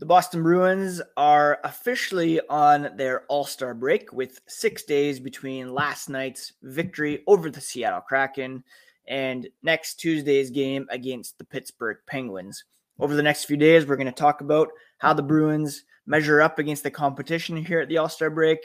The 0.00 0.06
Boston 0.06 0.44
Bruins 0.44 1.02
are 1.16 1.58
officially 1.64 2.40
on 2.48 2.90
their 2.96 3.22
All 3.22 3.44
Star 3.44 3.74
break 3.74 4.12
with 4.12 4.40
six 4.46 4.84
days 4.84 5.18
between 5.18 5.74
last 5.74 6.08
night's 6.08 6.52
victory 6.62 7.24
over 7.26 7.50
the 7.50 7.60
Seattle 7.60 8.02
Kraken 8.02 8.62
and 9.08 9.48
next 9.64 9.96
Tuesday's 9.96 10.50
game 10.50 10.86
against 10.90 11.36
the 11.38 11.44
Pittsburgh 11.44 11.96
Penguins. 12.06 12.62
Over 13.00 13.16
the 13.16 13.24
next 13.24 13.46
few 13.46 13.56
days, 13.56 13.86
we're 13.86 13.96
going 13.96 14.06
to 14.06 14.12
talk 14.12 14.40
about 14.40 14.68
how 14.98 15.14
the 15.14 15.22
Bruins 15.22 15.82
measure 16.06 16.40
up 16.40 16.60
against 16.60 16.84
the 16.84 16.92
competition 16.92 17.56
here 17.56 17.80
at 17.80 17.88
the 17.88 17.98
All 17.98 18.08
Star 18.08 18.30
break 18.30 18.60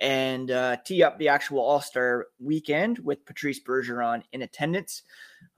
and 0.00 0.52
uh, 0.52 0.76
tee 0.84 1.02
up 1.02 1.18
the 1.18 1.26
actual 1.26 1.58
All 1.58 1.80
Star 1.80 2.26
weekend 2.38 3.00
with 3.00 3.26
Patrice 3.26 3.58
Bergeron 3.58 4.22
in 4.32 4.42
attendance. 4.42 5.02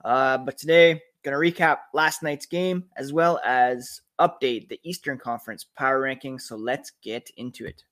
Uh, 0.03 0.39
but 0.39 0.57
today, 0.57 0.99
going 1.23 1.53
to 1.53 1.61
recap 1.61 1.77
last 1.93 2.23
night's 2.23 2.45
game 2.45 2.85
as 2.97 3.13
well 3.13 3.39
as 3.45 4.01
update 4.19 4.69
the 4.69 4.79
Eastern 4.83 5.17
Conference 5.17 5.65
power 5.77 6.01
rankings. 6.01 6.41
So 6.41 6.55
let's 6.55 6.91
get 7.03 7.29
into 7.37 7.65
it. 7.65 7.83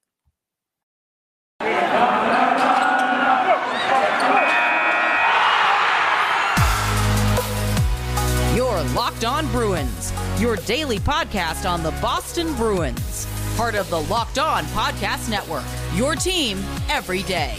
Your 8.55 8.81
Locked 8.95 9.25
On 9.25 9.47
Bruins, 9.51 10.13
your 10.39 10.55
daily 10.57 10.99
podcast 10.99 11.69
on 11.69 11.83
the 11.83 11.91
Boston 12.01 12.53
Bruins, 12.55 13.27
part 13.55 13.75
of 13.75 13.89
the 13.89 14.01
Locked 14.01 14.39
On 14.39 14.63
Podcast 14.65 15.29
Network. 15.29 15.63
Your 15.95 16.15
team 16.15 16.59
every 16.89 17.23
day. 17.23 17.57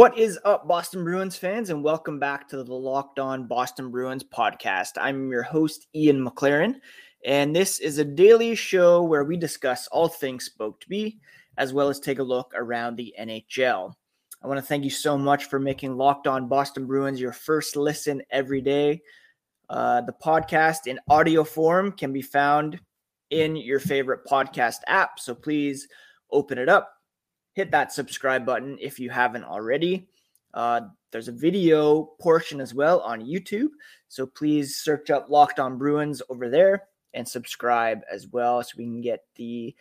What 0.00 0.16
is 0.16 0.38
up, 0.46 0.66
Boston 0.66 1.04
Bruins 1.04 1.36
fans, 1.36 1.68
and 1.68 1.84
welcome 1.84 2.18
back 2.18 2.48
to 2.48 2.64
the 2.64 2.72
Locked 2.72 3.18
On 3.18 3.46
Boston 3.46 3.90
Bruins 3.90 4.24
podcast. 4.24 4.92
I'm 4.98 5.30
your 5.30 5.42
host, 5.42 5.88
Ian 5.94 6.26
McLaren, 6.26 6.76
and 7.26 7.54
this 7.54 7.80
is 7.80 7.98
a 7.98 8.04
daily 8.06 8.54
show 8.54 9.02
where 9.02 9.24
we 9.24 9.36
discuss 9.36 9.88
all 9.88 10.08
things 10.08 10.46
spoked 10.46 10.88
B, 10.88 11.20
as 11.58 11.74
well 11.74 11.90
as 11.90 12.00
take 12.00 12.18
a 12.18 12.22
look 12.22 12.50
around 12.54 12.96
the 12.96 13.14
NHL. 13.20 13.92
I 14.42 14.48
want 14.48 14.56
to 14.56 14.64
thank 14.64 14.84
you 14.84 14.90
so 14.90 15.18
much 15.18 15.44
for 15.44 15.60
making 15.60 15.98
Locked 15.98 16.26
On 16.26 16.48
Boston 16.48 16.86
Bruins 16.86 17.20
your 17.20 17.34
first 17.34 17.76
listen 17.76 18.22
every 18.30 18.62
day. 18.62 19.02
Uh, 19.68 20.00
the 20.00 20.14
podcast 20.14 20.86
in 20.86 20.98
audio 21.10 21.44
form 21.44 21.92
can 21.92 22.10
be 22.10 22.22
found 22.22 22.80
in 23.28 23.54
your 23.54 23.80
favorite 23.80 24.20
podcast 24.26 24.76
app, 24.86 25.20
so 25.20 25.34
please 25.34 25.86
open 26.32 26.56
it 26.56 26.70
up 26.70 26.90
hit 27.52 27.70
that 27.70 27.92
subscribe 27.92 28.46
button 28.46 28.78
if 28.80 28.98
you 28.98 29.10
haven't 29.10 29.44
already. 29.44 30.08
Uh, 30.54 30.82
there's 31.12 31.28
a 31.28 31.32
video 31.32 32.10
portion 32.20 32.60
as 32.60 32.74
well 32.74 33.00
on 33.00 33.20
YouTube. 33.24 33.68
So 34.08 34.26
please 34.26 34.76
search 34.76 35.10
up 35.10 35.30
Locked 35.30 35.60
On 35.60 35.78
Bruins 35.78 36.22
over 36.28 36.48
there 36.48 36.84
and 37.14 37.26
subscribe 37.26 38.00
as 38.10 38.28
well 38.28 38.62
so 38.62 38.70
we 38.76 38.84
can 38.84 39.00
get 39.00 39.24
the 39.36 39.74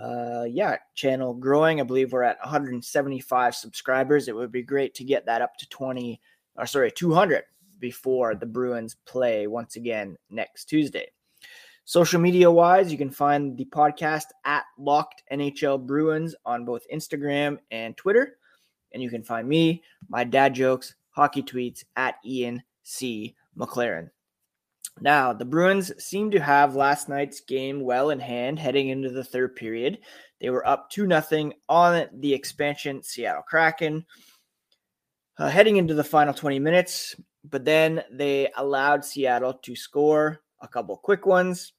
uh, 0.00 0.44
yeah 0.48 0.76
channel 0.94 1.34
growing. 1.34 1.80
I 1.80 1.84
believe 1.84 2.12
we're 2.12 2.22
at 2.22 2.38
175 2.42 3.54
subscribers. 3.54 4.28
It 4.28 4.34
would 4.34 4.52
be 4.52 4.62
great 4.62 4.94
to 4.94 5.04
get 5.04 5.26
that 5.26 5.42
up 5.42 5.56
to 5.58 5.68
20 5.68 6.20
or 6.56 6.66
sorry 6.66 6.90
200 6.90 7.44
before 7.78 8.34
the 8.34 8.46
Bruins 8.46 8.96
play 9.06 9.46
once 9.46 9.76
again 9.76 10.16
next 10.30 10.66
Tuesday. 10.66 11.10
Social 11.84 12.20
media 12.20 12.50
wise, 12.50 12.92
you 12.92 12.98
can 12.98 13.10
find 13.10 13.56
the 13.56 13.64
podcast 13.64 14.26
at 14.44 14.64
Locked 14.78 15.24
NHL 15.32 15.84
Bruins 15.84 16.34
on 16.46 16.64
both 16.64 16.86
Instagram 16.92 17.58
and 17.70 17.96
Twitter. 17.96 18.36
And 18.92 19.02
you 19.02 19.10
can 19.10 19.24
find 19.24 19.48
me, 19.48 19.82
my 20.08 20.22
dad 20.22 20.54
jokes, 20.54 20.94
hockey 21.10 21.42
tweets 21.42 21.82
at 21.96 22.16
Ian 22.24 22.62
C. 22.84 23.34
McLaren. 23.58 24.10
Now, 25.00 25.32
the 25.32 25.44
Bruins 25.44 25.92
seem 26.02 26.30
to 26.32 26.40
have 26.40 26.76
last 26.76 27.08
night's 27.08 27.40
game 27.40 27.80
well 27.80 28.10
in 28.10 28.20
hand 28.20 28.58
heading 28.58 28.90
into 28.90 29.10
the 29.10 29.24
third 29.24 29.56
period. 29.56 29.98
They 30.40 30.50
were 30.50 30.66
up 30.66 30.90
2 30.90 31.08
0 31.08 31.52
on 31.68 32.08
the 32.12 32.34
expansion 32.34 33.02
Seattle 33.02 33.42
Kraken. 33.42 34.04
Uh, 35.38 35.48
heading 35.48 35.78
into 35.78 35.94
the 35.94 36.04
final 36.04 36.34
20 36.34 36.58
minutes, 36.58 37.16
but 37.42 37.64
then 37.64 38.04
they 38.12 38.52
allowed 38.56 39.04
Seattle 39.04 39.54
to 39.54 39.74
score 39.74 40.42
a 40.62 40.68
couple 40.68 40.96
quick 40.96 41.26
ones 41.26 41.72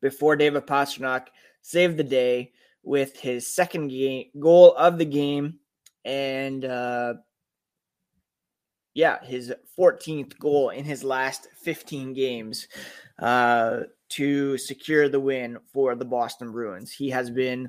before 0.00 0.36
David 0.36 0.66
Pastrnak 0.66 1.26
saved 1.62 1.96
the 1.96 2.04
day 2.04 2.52
with 2.82 3.18
his 3.18 3.54
second 3.54 3.88
game 3.88 4.26
goal 4.38 4.74
of 4.74 4.98
the 4.98 5.04
game 5.04 5.58
and 6.04 6.64
uh, 6.64 7.14
yeah, 8.94 9.22
his 9.22 9.52
14th 9.78 10.38
goal 10.38 10.70
in 10.70 10.84
his 10.84 11.04
last 11.04 11.48
15 11.62 12.14
games 12.14 12.68
uh, 13.18 13.80
to 14.08 14.56
secure 14.56 15.08
the 15.08 15.20
win 15.20 15.58
for 15.72 15.94
the 15.94 16.04
Boston 16.04 16.50
Bruins. 16.50 16.92
He 16.92 17.10
has 17.10 17.28
been 17.28 17.68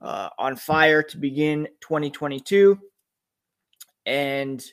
uh, 0.00 0.30
on 0.36 0.56
fire 0.56 1.02
to 1.02 1.16
begin 1.16 1.68
2022 1.80 2.78
and 4.06 4.64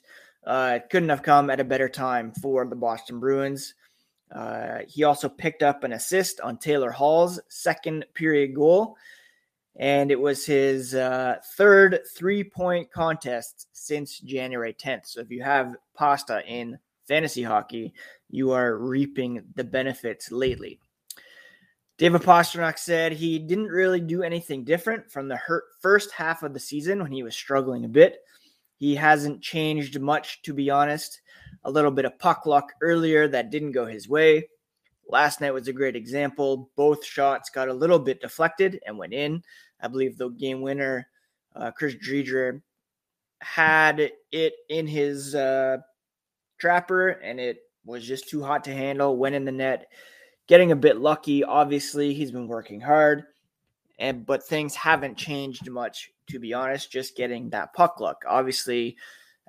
uh, 0.48 0.80
couldn't 0.90 1.10
have 1.10 1.22
come 1.22 1.50
at 1.50 1.60
a 1.60 1.66
better 1.66 1.88
time 1.88 2.32
for 2.42 2.66
the 2.66 2.76
Boston 2.76 3.20
Bruins. 3.20 3.76
Uh, 4.34 4.80
he 4.88 5.04
also 5.04 5.28
picked 5.28 5.62
up 5.62 5.84
an 5.84 5.94
assist 5.94 6.40
on 6.40 6.58
Taylor 6.58 6.92
Hall's 6.92 7.40
second 7.50 8.06
period 8.14 8.56
goal, 8.56 8.96
and 9.76 10.12
it 10.12 10.20
was 10.20 10.46
his 10.46 10.96
uh, 10.96 11.38
third 11.56 12.00
three 12.16 12.44
point 12.44 12.92
contest 12.92 13.68
since 13.74 14.20
January 14.20 14.74
10th. 14.74 15.08
So 15.08 15.22
if 15.22 15.32
you 15.32 15.44
have 15.44 15.76
pasta 15.96 16.42
in 16.48 16.80
fantasy 17.08 17.44
hockey, 17.44 17.94
you 18.30 18.52
are 18.52 18.78
reaping 18.78 19.44
the 19.56 19.64
benefits 19.64 20.32
lately. 20.32 20.80
David 21.98 22.22
Pastrnak 22.22 22.80
said 22.80 23.12
he 23.12 23.38
didn't 23.38 23.68
really 23.68 24.00
do 24.00 24.24
anything 24.24 24.64
different 24.64 25.12
from 25.12 25.28
the 25.28 25.40
first 25.82 26.12
half 26.12 26.42
of 26.42 26.54
the 26.54 26.60
season 26.60 27.00
when 27.00 27.12
he 27.12 27.22
was 27.22 27.36
struggling 27.36 27.86
a 27.86 27.90
bit. 27.90 28.22
He 28.78 28.96
hasn't 28.96 29.44
changed 29.44 30.00
much, 30.00 30.42
to 30.42 30.54
be 30.54 30.72
honest. 30.72 31.22
A 31.64 31.72
little 31.72 31.92
bit 31.92 32.06
of 32.06 32.18
puck 32.20 32.46
luck 32.46 32.74
earlier 32.82 33.28
that 33.28 33.52
didn't 33.52 33.72
go 33.72 33.86
his 33.86 34.10
way. 34.10 34.48
Last 35.08 35.42
night 35.42 35.52
was 35.52 35.68
a 35.68 35.74
great 35.74 35.96
example. 35.96 36.70
Both 36.76 37.06
shots 37.06 37.50
got 37.50 37.68
a 37.68 37.74
little 37.74 38.00
bit 38.00 38.22
deflected 38.22 38.80
and 38.86 38.98
went 38.98 39.14
in. 39.14 39.44
I 39.80 39.88
believe 39.88 40.18
the 40.18 40.30
game 40.30 40.62
winner, 40.62 41.08
uh, 41.56 41.72
Chris 41.72 41.96
Driedger, 41.96 42.62
had 43.40 44.12
it 44.32 44.54
in 44.70 44.88
his 44.88 45.36
uh, 45.36 45.78
trapper 46.58 47.10
and 47.10 47.40
it 47.40 47.60
was 47.86 48.06
just 48.06 48.30
too 48.30 48.44
hot 48.44 48.64
to 48.66 48.74
handle. 48.74 49.18
Went 49.18 49.36
in 49.36 49.46
the 49.46 49.52
net. 49.52 49.88
Getting 50.48 50.72
a 50.72 50.76
bit 50.76 50.98
lucky. 50.98 51.44
Obviously, 51.44 52.14
he's 52.14 52.32
been 52.32 52.48
working 52.48 52.82
hard, 52.82 53.24
and 54.00 54.26
but 54.26 54.44
things 54.44 54.76
haven't 54.76 55.16
changed 55.16 55.70
much 55.70 56.12
to 56.32 56.40
be 56.40 56.54
honest, 56.54 56.92
just 56.92 57.16
getting 57.16 57.50
that 57.50 57.74
puck 57.74 58.00
luck. 58.00 58.24
Obviously, 58.28 58.98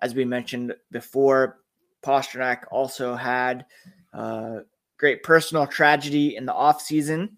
as 0.01 0.15
we 0.15 0.25
mentioned 0.25 0.75
before, 0.91 1.61
Pastrnak 2.03 2.65
also 2.71 3.15
had 3.15 3.67
uh, 4.13 4.61
great 4.99 5.23
personal 5.23 5.67
tragedy 5.67 6.37
in 6.37 6.47
the 6.47 6.53
offseason 6.53 7.31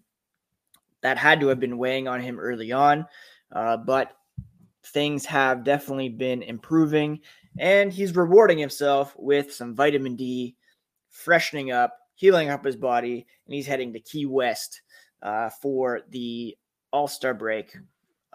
that 1.01 1.17
had 1.17 1.39
to 1.39 1.47
have 1.47 1.59
been 1.59 1.77
weighing 1.77 2.07
on 2.07 2.21
him 2.21 2.39
early 2.39 2.71
on. 2.71 3.05
Uh, 3.51 3.77
but 3.77 4.17
things 4.87 5.25
have 5.25 5.63
definitely 5.63 6.09
been 6.09 6.41
improving, 6.43 7.19
and 7.57 7.93
he's 7.93 8.15
rewarding 8.15 8.57
himself 8.57 9.15
with 9.17 9.53
some 9.53 9.75
vitamin 9.75 10.15
D, 10.15 10.55
freshening 11.09 11.71
up, 11.71 11.97
healing 12.15 12.49
up 12.49 12.65
his 12.65 12.75
body, 12.75 13.25
and 13.45 13.55
he's 13.55 13.67
heading 13.67 13.93
to 13.93 13.99
Key 13.99 14.25
West 14.25 14.81
uh, 15.21 15.49
for 15.61 16.01
the 16.09 16.57
All 16.91 17.07
Star 17.07 17.33
break 17.33 17.75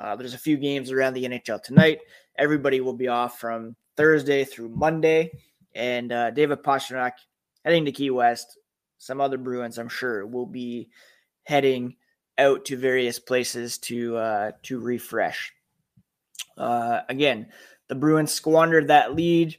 uh, 0.01 0.17
there's 0.17 0.35
a 0.35 0.39
few 0.39 0.57
games 0.57 0.91
around 0.91 1.13
the 1.13 1.25
NHL 1.25 1.63
tonight. 1.63 2.01
Everybody 2.37 2.81
will 2.81 2.95
be 2.95 3.09
off 3.09 3.39
from 3.39 3.77
Thursday 3.97 4.45
through 4.45 4.71
Monday, 4.71 5.31
and 5.75 6.13
uh, 6.13 6.31
David 6.31 6.63
Pastrnak 6.63 7.13
heading 7.65 7.85
to 7.85 7.93
Key 7.93 8.11
West. 8.11 8.59
Some 8.99 9.21
other 9.21 9.39
Bruins, 9.39 9.79
I'm 9.79 9.89
sure, 9.89 10.27
will 10.27 10.47
be 10.47 10.91
heading 11.45 11.97
out 12.39 12.65
to 12.67 12.77
various 12.77 13.19
places 13.19 13.79
to 13.79 14.17
uh, 14.17 14.51
to 14.65 14.81
refresh. 14.81 15.53
Uh, 16.57 17.01
again, 17.09 17.49
the 17.89 17.95
Bruins 17.95 18.33
squandered 18.33 18.89
that 18.89 19.15
lead 19.15 19.57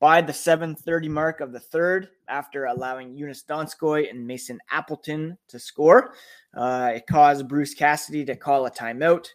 by 0.00 0.20
the 0.20 0.32
7:30 0.32 1.08
mark 1.08 1.40
of 1.40 1.52
the 1.52 1.60
third 1.60 2.08
after 2.28 2.66
allowing 2.66 3.16
Joonas 3.16 3.44
Donskoy 3.44 4.10
and 4.10 4.26
Mason 4.26 4.60
Appleton 4.70 5.38
to 5.48 5.58
score. 5.58 6.14
Uh, 6.54 6.92
it 6.96 7.06
caused 7.06 7.48
Bruce 7.48 7.74
Cassidy 7.74 8.24
to 8.24 8.36
call 8.36 8.66
a 8.66 8.70
timeout 8.70 9.28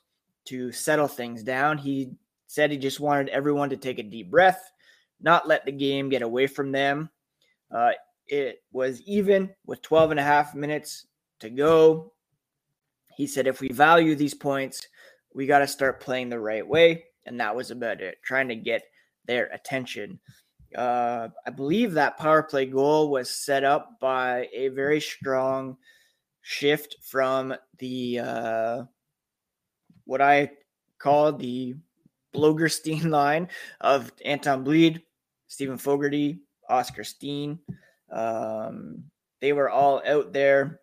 to 0.45 0.71
settle 0.71 1.07
things 1.07 1.43
down. 1.43 1.77
He 1.77 2.11
said 2.47 2.71
he 2.71 2.77
just 2.77 2.99
wanted 2.99 3.29
everyone 3.29 3.69
to 3.69 3.77
take 3.77 3.99
a 3.99 4.03
deep 4.03 4.29
breath, 4.29 4.71
not 5.23 5.47
let 5.47 5.65
the 5.65 5.71
game 5.71 6.09
get 6.09 6.21
away 6.21 6.47
from 6.47 6.71
them. 6.71 7.09
Uh, 7.73 7.91
it 8.27 8.61
was 8.71 9.01
even 9.01 9.49
with 9.65 9.81
12 9.81 10.11
and 10.11 10.19
a 10.19 10.23
half 10.23 10.53
minutes 10.53 11.07
to 11.39 11.49
go. 11.49 12.13
He 13.15 13.27
said, 13.27 13.47
if 13.47 13.61
we 13.61 13.69
value 13.69 14.15
these 14.15 14.33
points, 14.33 14.87
we 15.33 15.47
got 15.47 15.59
to 15.59 15.67
start 15.67 16.01
playing 16.01 16.29
the 16.29 16.39
right 16.39 16.67
way. 16.67 17.05
and 17.25 17.39
that 17.39 17.55
was 17.55 17.71
about 17.71 18.01
it, 18.01 18.17
trying 18.23 18.49
to 18.49 18.55
get 18.55 18.83
their 19.25 19.45
attention. 19.47 20.19
Uh, 20.75 21.29
I 21.45 21.51
believe 21.51 21.93
that 21.93 22.17
power 22.17 22.43
play 22.43 22.65
goal 22.65 23.09
was 23.09 23.29
set 23.29 23.63
up 23.63 23.99
by 24.01 24.49
a 24.53 24.69
very 24.69 24.99
strong 24.99 25.77
shift 26.41 26.97
from 27.01 27.55
the 27.79 28.19
uh, 28.19 28.83
what 30.05 30.21
I 30.21 30.51
call 30.99 31.33
the 31.33 31.75
Blogerstein 32.33 33.05
line 33.09 33.47
of 33.81 34.11
Anton 34.25 34.65
Blidh, 34.65 35.01
Steven 35.53 35.77
Fogarty, 35.77 36.39
Oscar 36.67 37.03
Steen. 37.03 37.59
Um, 38.11 39.03
they 39.39 39.53
were 39.53 39.69
all 39.69 40.01
out 40.03 40.33
there. 40.33 40.79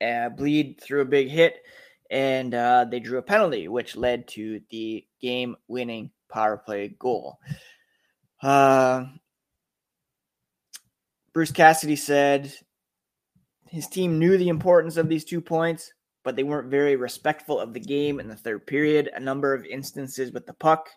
Uh, 0.00 0.30
Blidh 0.30 0.80
threw 0.80 1.02
a 1.02 1.04
big 1.04 1.28
hit, 1.28 1.58
and 2.10 2.54
uh, 2.54 2.86
they 2.90 2.98
drew 2.98 3.18
a 3.18 3.22
penalty, 3.22 3.68
which 3.68 3.94
led 3.94 4.26
to 4.28 4.62
the 4.70 5.04
game-winning 5.20 6.10
power 6.32 6.56
play 6.56 6.96
goal. 6.98 7.38
Uh, 8.40 9.04
Bruce 11.34 11.52
Cassidy 11.52 11.96
said 11.96 12.50
his 13.66 13.86
team 13.86 14.18
knew 14.18 14.38
the 14.38 14.48
importance 14.48 14.96
of 14.96 15.10
these 15.10 15.26
two 15.26 15.42
points, 15.42 15.92
but 16.24 16.36
they 16.36 16.42
weren't 16.42 16.70
very 16.70 16.96
respectful 16.96 17.60
of 17.60 17.74
the 17.74 17.80
game 17.80 18.18
in 18.18 18.28
the 18.28 18.36
third 18.36 18.66
period. 18.66 19.10
A 19.14 19.20
number 19.20 19.52
of 19.52 19.66
instances 19.66 20.32
with 20.32 20.46
the 20.46 20.54
puck. 20.54 20.88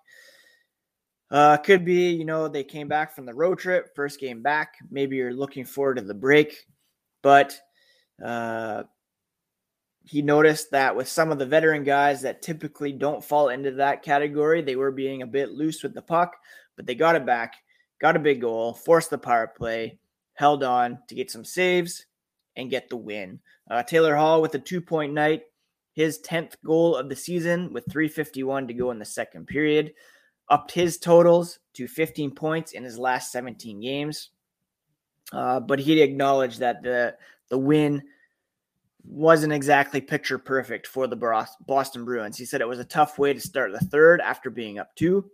Uh, 1.32 1.56
could 1.56 1.86
be, 1.86 2.10
you 2.10 2.26
know, 2.26 2.50
they 2.50 2.64
came 2.64 2.90
back 2.90 3.16
from 3.16 3.26
the 3.26 3.34
road 3.34 3.58
trip, 3.58 3.96
first 3.96 4.20
game 4.20 4.42
back. 4.42 4.74
Maybe 4.92 5.16
you're 5.16 5.34
looking 5.34 5.64
forward 5.64 5.96
to 5.96 6.02
the 6.02 6.14
break, 6.14 6.66
but 7.24 7.58
uh, 8.24 8.84
he 10.04 10.22
noticed 10.22 10.72
that 10.72 10.94
with 10.94 11.08
some 11.08 11.32
of 11.32 11.40
the 11.40 11.46
veteran 11.46 11.86
guys 11.86 12.22
that 12.24 12.42
typically 12.42 12.92
don't 12.92 13.24
fall 13.24 13.48
into 13.48 13.72
that 13.72 14.04
category, 14.04 14.62
they 14.62 14.76
were 14.76 14.92
being 14.92 15.22
a 15.22 15.28
bit 15.28 15.52
loose 15.52 15.84
with 15.84 15.94
the 15.94 16.02
puck, 16.02 16.36
but 16.76 16.86
they 16.86 16.96
got 16.96 17.16
it 17.16 17.26
back, 17.26 17.54
got 18.02 18.18
a 18.18 18.20
big 18.20 18.42
goal, 18.42 18.74
forced 18.74 19.10
the 19.10 19.18
power 19.18 19.48
play, 19.48 20.00
held 20.34 20.64
on 20.64 21.00
to 21.08 21.16
get 21.16 21.32
some 21.32 21.46
saves 21.46 22.06
and 22.58 22.70
get 22.70 22.90
the 22.90 22.98
win. 22.98 23.40
Uh, 23.70 23.84
Taylor 23.84 24.18
Hall 24.18 24.42
with 24.42 24.54
a 24.56 24.60
two 24.60 24.82
point 24.82 25.14
night, 25.14 25.44
his 25.94 26.20
10th 26.20 26.56
goal 26.66 26.96
of 26.96 27.08
the 27.08 27.16
season 27.16 27.72
with 27.72 27.86
351 27.90 28.68
to 28.68 28.74
go 28.74 28.92
in 28.92 29.00
the 29.00 29.06
second 29.06 29.48
period, 29.48 29.94
upped 30.52 30.72
his 30.72 30.98
totals 30.98 31.60
to 31.74 31.88
15 31.88 32.36
points 32.36 32.74
in 32.74 32.84
his 32.84 33.00
last 33.00 33.32
17 33.32 33.80
games. 33.80 34.30
Uh, 35.32 35.62
but 35.62 35.80
he 35.80 36.02
acknowledged 36.02 36.60
that 36.60 36.84
the 36.84 37.16
the 37.50 37.58
win 37.58 38.04
wasn't 39.04 39.54
exactly 39.54 40.02
picture 40.02 40.38
perfect 40.38 40.86
for 40.86 41.08
the 41.08 41.48
Boston 41.66 42.06
Bruins. 42.06 42.38
He 42.38 42.46
said 42.46 42.62
it 42.62 42.68
was 42.68 42.80
a 42.80 42.86
tough 42.86 43.18
way 43.18 43.34
to 43.34 43.40
start 43.40 43.72
the 43.72 43.80
third 43.80 44.22
after 44.22 44.50
being 44.50 44.78
up 44.78 44.94
two. 44.96 45.30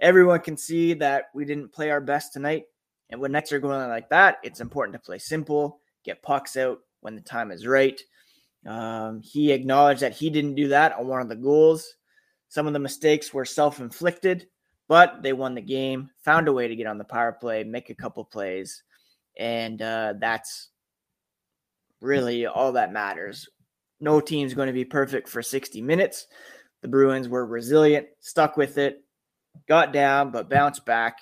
Everyone 0.00 0.40
can 0.40 0.56
see 0.56 0.94
that 0.94 1.26
we 1.34 1.44
didn't 1.44 1.72
play 1.72 1.90
our 1.90 2.00
best 2.00 2.32
tonight. 2.32 2.64
And 3.10 3.20
when 3.20 3.32
nights 3.32 3.52
are 3.52 3.60
going 3.60 3.88
like 3.88 4.08
that, 4.08 4.38
it's 4.42 4.60
important 4.60 4.94
to 4.94 4.98
play 4.98 5.18
simple, 5.18 5.80
get 6.04 6.22
pucks 6.22 6.56
out 6.56 6.80
when 7.00 7.14
the 7.14 7.20
time 7.20 7.52
is 7.52 7.66
right. 7.66 8.00
Um, 8.66 9.20
he 9.20 9.52
acknowledged 9.52 10.00
that 10.00 10.14
he 10.14 10.30
didn't 10.30 10.54
do 10.54 10.68
that 10.68 10.92
on 10.94 11.06
one 11.06 11.20
of 11.20 11.28
the 11.28 11.36
goals. 11.36 11.96
Some 12.52 12.66
of 12.66 12.74
the 12.74 12.78
mistakes 12.78 13.32
were 13.32 13.46
self 13.46 13.80
inflicted, 13.80 14.46
but 14.86 15.22
they 15.22 15.32
won 15.32 15.54
the 15.54 15.62
game, 15.62 16.10
found 16.22 16.48
a 16.48 16.52
way 16.52 16.68
to 16.68 16.76
get 16.76 16.86
on 16.86 16.98
the 16.98 17.04
power 17.04 17.32
play, 17.32 17.64
make 17.64 17.88
a 17.88 17.94
couple 17.94 18.26
plays. 18.26 18.82
And 19.38 19.80
uh, 19.80 20.12
that's 20.20 20.68
really 22.02 22.44
all 22.44 22.72
that 22.72 22.92
matters. 22.92 23.48
No 24.00 24.20
team's 24.20 24.52
going 24.52 24.66
to 24.66 24.74
be 24.74 24.84
perfect 24.84 25.30
for 25.30 25.40
60 25.40 25.80
minutes. 25.80 26.26
The 26.82 26.88
Bruins 26.88 27.26
were 27.26 27.46
resilient, 27.46 28.08
stuck 28.20 28.58
with 28.58 28.76
it, 28.76 29.02
got 29.66 29.94
down, 29.94 30.30
but 30.30 30.50
bounced 30.50 30.84
back. 30.84 31.20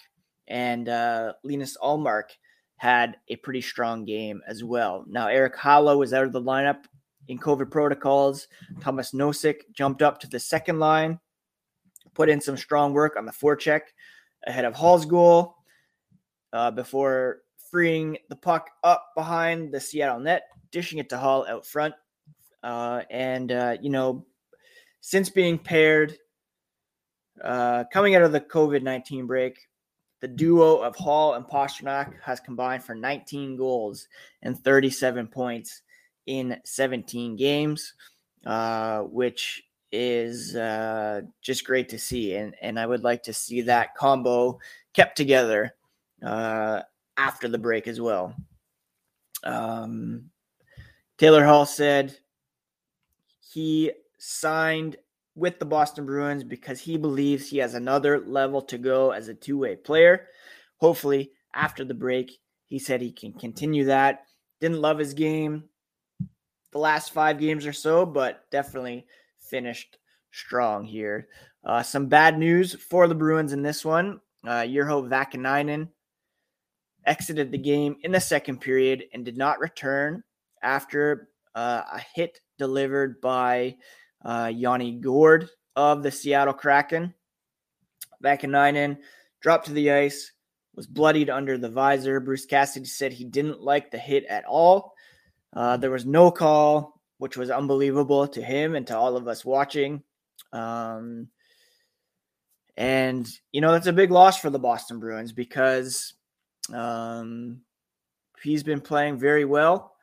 And 0.48 0.88
uh, 0.88 1.34
Linus 1.44 1.76
Ullmark 1.80 2.30
had 2.76 3.18
a 3.28 3.36
pretty 3.36 3.60
strong 3.60 4.04
game 4.04 4.40
as 4.48 4.64
well. 4.64 5.04
Now, 5.06 5.28
Erik 5.28 5.54
Haula 5.54 5.96
was 5.96 6.12
out 6.12 6.24
of 6.24 6.32
the 6.32 6.42
lineup 6.42 6.86
in 7.30 7.38
COVID 7.38 7.70
protocols. 7.70 8.48
Tomas 8.80 9.12
Nosek 9.12 9.60
jumped 9.72 10.02
up 10.02 10.18
to 10.20 10.28
the 10.28 10.40
second 10.40 10.80
line, 10.80 11.20
put 12.14 12.28
in 12.28 12.40
some 12.40 12.56
strong 12.56 12.92
work 12.92 13.16
on 13.16 13.24
the 13.24 13.32
forecheck 13.32 13.82
ahead 14.46 14.64
of 14.64 14.74
Hall's 14.74 15.06
goal 15.06 15.54
uh, 16.52 16.72
before 16.72 17.42
freeing 17.70 18.18
the 18.28 18.36
puck 18.36 18.68
up 18.82 19.12
behind 19.14 19.72
the 19.72 19.80
Seattle 19.80 20.18
net, 20.18 20.42
dishing 20.72 20.98
it 20.98 21.08
to 21.10 21.18
Hall 21.18 21.46
out 21.48 21.64
front. 21.64 21.94
Uh, 22.62 23.02
and, 23.10 23.52
uh, 23.52 23.76
you 23.80 23.90
know, 23.90 24.26
since 25.00 25.30
being 25.30 25.56
paired, 25.56 26.18
uh, 27.42 27.84
coming 27.92 28.16
out 28.16 28.22
of 28.22 28.32
the 28.32 28.40
COVID 28.40 28.82
19 28.82 29.26
break, 29.26 29.56
the 30.20 30.28
duo 30.28 30.78
of 30.78 30.96
Hall 30.96 31.34
and 31.34 31.46
Pastrnak 31.46 32.12
has 32.22 32.40
combined 32.40 32.84
for 32.84 32.94
19 32.94 33.56
goals 33.56 34.08
and 34.42 34.58
37 34.58 35.28
points 35.28 35.80
in 36.30 36.56
17 36.64 37.34
games, 37.34 37.94
uh, 38.46 39.00
which 39.00 39.64
is 39.90 40.54
uh, 40.54 41.22
just 41.42 41.66
great 41.66 41.88
to 41.88 41.98
see. 41.98 42.36
And, 42.36 42.54
and 42.62 42.78
I 42.78 42.86
would 42.86 43.02
like 43.02 43.24
to 43.24 43.32
see 43.32 43.62
that 43.62 43.96
combo 43.96 44.60
kept 44.94 45.16
together 45.16 45.74
uh, 46.24 46.82
after 47.16 47.48
the 47.48 47.58
break 47.58 47.88
as 47.88 48.00
well. 48.00 48.32
Um, 49.42 50.30
Taylor 51.18 51.44
Hall 51.44 51.66
said 51.66 52.16
he 53.40 53.90
signed 54.18 54.96
with 55.34 55.58
the 55.58 55.64
Boston 55.64 56.06
Bruins 56.06 56.44
because 56.44 56.78
he 56.78 56.96
believes 56.96 57.48
he 57.48 57.58
has 57.58 57.74
another 57.74 58.20
level 58.20 58.62
to 58.62 58.78
go 58.78 59.10
as 59.10 59.26
a 59.26 59.34
two 59.34 59.58
way 59.58 59.74
player. 59.74 60.28
Hopefully, 60.76 61.32
after 61.54 61.84
the 61.84 61.94
break, 61.94 62.38
he 62.66 62.78
said 62.78 63.00
he 63.00 63.10
can 63.10 63.32
continue 63.32 63.86
that. 63.86 64.26
Didn't 64.60 64.80
love 64.80 64.98
his 64.98 65.14
game 65.14 65.64
the 66.72 66.78
last 66.78 67.12
five 67.12 67.38
games 67.38 67.66
or 67.66 67.72
so, 67.72 68.06
but 68.06 68.50
definitely 68.50 69.06
finished 69.38 69.98
strong 70.30 70.84
here. 70.84 71.28
Uh, 71.64 71.82
some 71.82 72.06
bad 72.06 72.38
news 72.38 72.74
for 72.74 73.08
the 73.08 73.14
Bruins 73.14 73.52
in 73.52 73.62
this 73.62 73.84
one. 73.84 74.20
Uh, 74.46 74.62
Urho 74.62 75.08
Vaakanainen 75.08 75.88
exited 77.06 77.50
the 77.50 77.58
game 77.58 77.96
in 78.02 78.12
the 78.12 78.20
second 78.20 78.60
period 78.60 79.04
and 79.12 79.24
did 79.24 79.36
not 79.36 79.60
return 79.60 80.22
after 80.62 81.28
uh, 81.54 81.82
a 81.92 82.00
hit 82.14 82.40
delivered 82.58 83.20
by 83.20 83.76
uh, 84.24 84.50
Yanni 84.54 84.92
Gourde 84.92 85.48
of 85.76 86.02
the 86.02 86.10
Seattle 86.10 86.54
Kraken. 86.54 87.12
Vaakanainen 88.22 88.98
dropped 89.40 89.66
to 89.66 89.72
the 89.72 89.90
ice, 89.90 90.32
was 90.74 90.86
bloodied 90.86 91.30
under 91.30 91.58
the 91.58 91.68
visor. 91.68 92.20
Bruce 92.20 92.46
Cassidy 92.46 92.86
said 92.86 93.12
he 93.12 93.24
didn't 93.24 93.60
like 93.60 93.90
the 93.90 93.98
hit 93.98 94.24
at 94.26 94.44
all. 94.44 94.94
Uh, 95.52 95.76
there 95.76 95.90
was 95.90 96.06
no 96.06 96.30
call, 96.30 97.00
which 97.18 97.36
was 97.36 97.50
unbelievable 97.50 98.26
to 98.28 98.42
him 98.42 98.74
and 98.74 98.86
to 98.86 98.96
all 98.96 99.16
of 99.16 99.28
us 99.28 99.44
watching. 99.44 100.02
Um, 100.52 101.28
and, 102.76 103.28
you 103.52 103.60
know, 103.60 103.72
that's 103.72 103.88
a 103.88 103.92
big 103.92 104.10
loss 104.10 104.38
for 104.38 104.50
the 104.50 104.58
Boston 104.58 105.00
Bruins 105.00 105.32
because 105.32 106.14
um, 106.72 107.60
he's 108.42 108.62
been 108.62 108.80
playing 108.80 109.18
very 109.18 109.44
well. 109.44 109.94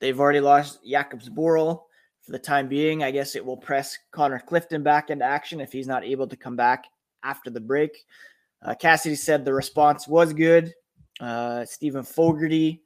They've 0.00 0.18
already 0.18 0.40
lost 0.40 0.84
Jakub 0.84 1.22
Zboril 1.24 1.82
for 2.22 2.32
the 2.32 2.38
time 2.38 2.68
being. 2.68 3.02
I 3.02 3.10
guess 3.10 3.36
it 3.36 3.44
will 3.44 3.56
press 3.56 3.98
Connor 4.10 4.40
Clifton 4.40 4.82
back 4.82 5.10
into 5.10 5.24
action 5.24 5.60
if 5.60 5.72
he's 5.72 5.86
not 5.86 6.04
able 6.04 6.26
to 6.28 6.36
come 6.36 6.56
back 6.56 6.86
after 7.22 7.50
the 7.50 7.60
break. 7.60 8.04
Uh, 8.62 8.74
Cassidy 8.74 9.14
said 9.14 9.44
the 9.44 9.54
response 9.54 10.08
was 10.08 10.32
good. 10.32 10.72
Uh, 11.20 11.64
Steven 11.64 12.02
Fogarty 12.02 12.82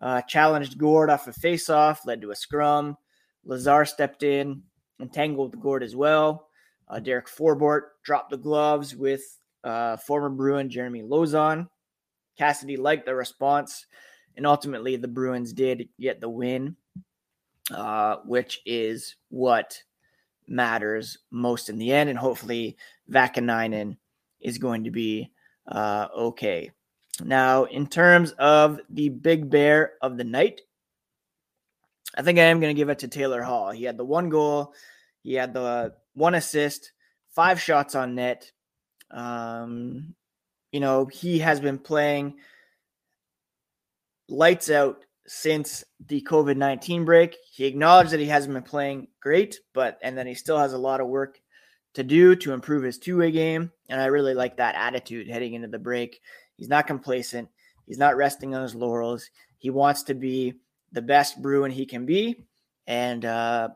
uh, 0.00 0.22
challenged 0.22 0.78
Gourde 0.78 1.10
off 1.10 1.26
a 1.26 1.32
faceoff, 1.32 2.06
led 2.06 2.20
to 2.22 2.30
a 2.30 2.36
scrum. 2.36 2.96
Lazar 3.44 3.84
stepped 3.84 4.22
in 4.22 4.62
and 4.98 5.12
tangled 5.12 5.60
Gourde 5.60 5.82
as 5.82 5.96
well. 5.96 6.48
Uh, 6.88 6.98
Derek 7.00 7.28
Forbort 7.28 7.82
dropped 8.02 8.30
the 8.30 8.36
gloves 8.36 8.96
with 8.96 9.22
uh, 9.62 9.96
former 9.96 10.30
Bruin 10.30 10.68
Jeremy 10.70 11.02
Lauzon. 11.02 11.68
Cassidy 12.38 12.76
liked 12.76 13.06
the 13.06 13.14
response, 13.14 13.86
and 14.36 14.46
ultimately 14.46 14.96
the 14.96 15.08
Bruins 15.08 15.52
did 15.52 15.88
get 15.98 16.20
the 16.20 16.28
win 16.28 16.76
uh, 17.70 18.16
which 18.24 18.60
is 18.66 19.16
what 19.28 19.82
matters 20.48 21.18
most 21.30 21.68
in 21.68 21.78
the 21.78 21.92
end. 21.92 22.10
And 22.10 22.18
hopefully, 22.18 22.76
Vaakanainen 23.10 23.96
is 24.40 24.58
going 24.58 24.84
to 24.84 24.90
be 24.90 25.30
uh, 25.68 26.08
okay. 26.16 26.70
Now, 27.22 27.64
in 27.64 27.86
terms 27.86 28.32
of 28.32 28.80
the 28.88 29.08
big 29.08 29.50
bear 29.50 29.92
of 30.00 30.16
the 30.16 30.24
night, 30.24 30.60
I 32.16 32.22
think 32.22 32.38
I 32.38 32.44
am 32.44 32.60
going 32.60 32.74
to 32.74 32.78
give 32.78 32.88
it 32.88 33.00
to 33.00 33.08
Taylor 33.08 33.42
Hall. 33.42 33.70
He 33.70 33.84
had 33.84 33.96
the 33.96 34.04
one 34.04 34.28
goal, 34.28 34.74
he 35.22 35.34
had 35.34 35.54
the 35.54 35.94
one 36.14 36.34
assist, 36.34 36.92
five 37.34 37.60
shots 37.60 37.94
on 37.94 38.14
net. 38.14 38.50
Um, 39.10 40.14
you 40.72 40.80
know, 40.80 41.06
he 41.06 41.40
has 41.40 41.60
been 41.60 41.78
playing 41.78 42.36
lights 44.28 44.70
out 44.70 45.04
since 45.26 45.84
the 46.06 46.22
COVID 46.22 46.56
19 46.56 47.04
break. 47.04 47.36
He 47.52 47.66
acknowledged 47.66 48.10
that 48.10 48.20
he 48.20 48.26
hasn't 48.26 48.54
been 48.54 48.62
playing 48.62 49.08
great, 49.20 49.58
but 49.74 49.98
and 50.02 50.16
then 50.16 50.26
he 50.26 50.34
still 50.34 50.58
has 50.58 50.72
a 50.72 50.78
lot 50.78 51.00
of 51.00 51.08
work 51.08 51.40
to 51.94 52.02
do 52.02 52.36
to 52.36 52.52
improve 52.52 52.82
his 52.82 52.98
two 52.98 53.18
way 53.18 53.30
game. 53.30 53.72
And 53.88 54.00
I 54.00 54.06
really 54.06 54.34
like 54.34 54.56
that 54.56 54.74
attitude 54.76 55.28
heading 55.28 55.54
into 55.54 55.68
the 55.68 55.78
break. 55.78 56.20
He's 56.60 56.68
not 56.68 56.86
complacent, 56.86 57.48
he's 57.86 57.96
not 57.96 58.18
resting 58.18 58.54
on 58.54 58.60
his 58.60 58.74
laurels. 58.74 59.30
He 59.56 59.70
wants 59.70 60.02
to 60.04 60.14
be 60.14 60.54
the 60.92 61.00
best 61.00 61.40
Bruin 61.40 61.70
he 61.70 61.86
can 61.86 62.04
be. 62.04 62.44
And 62.86 63.24
uh, 63.24 63.70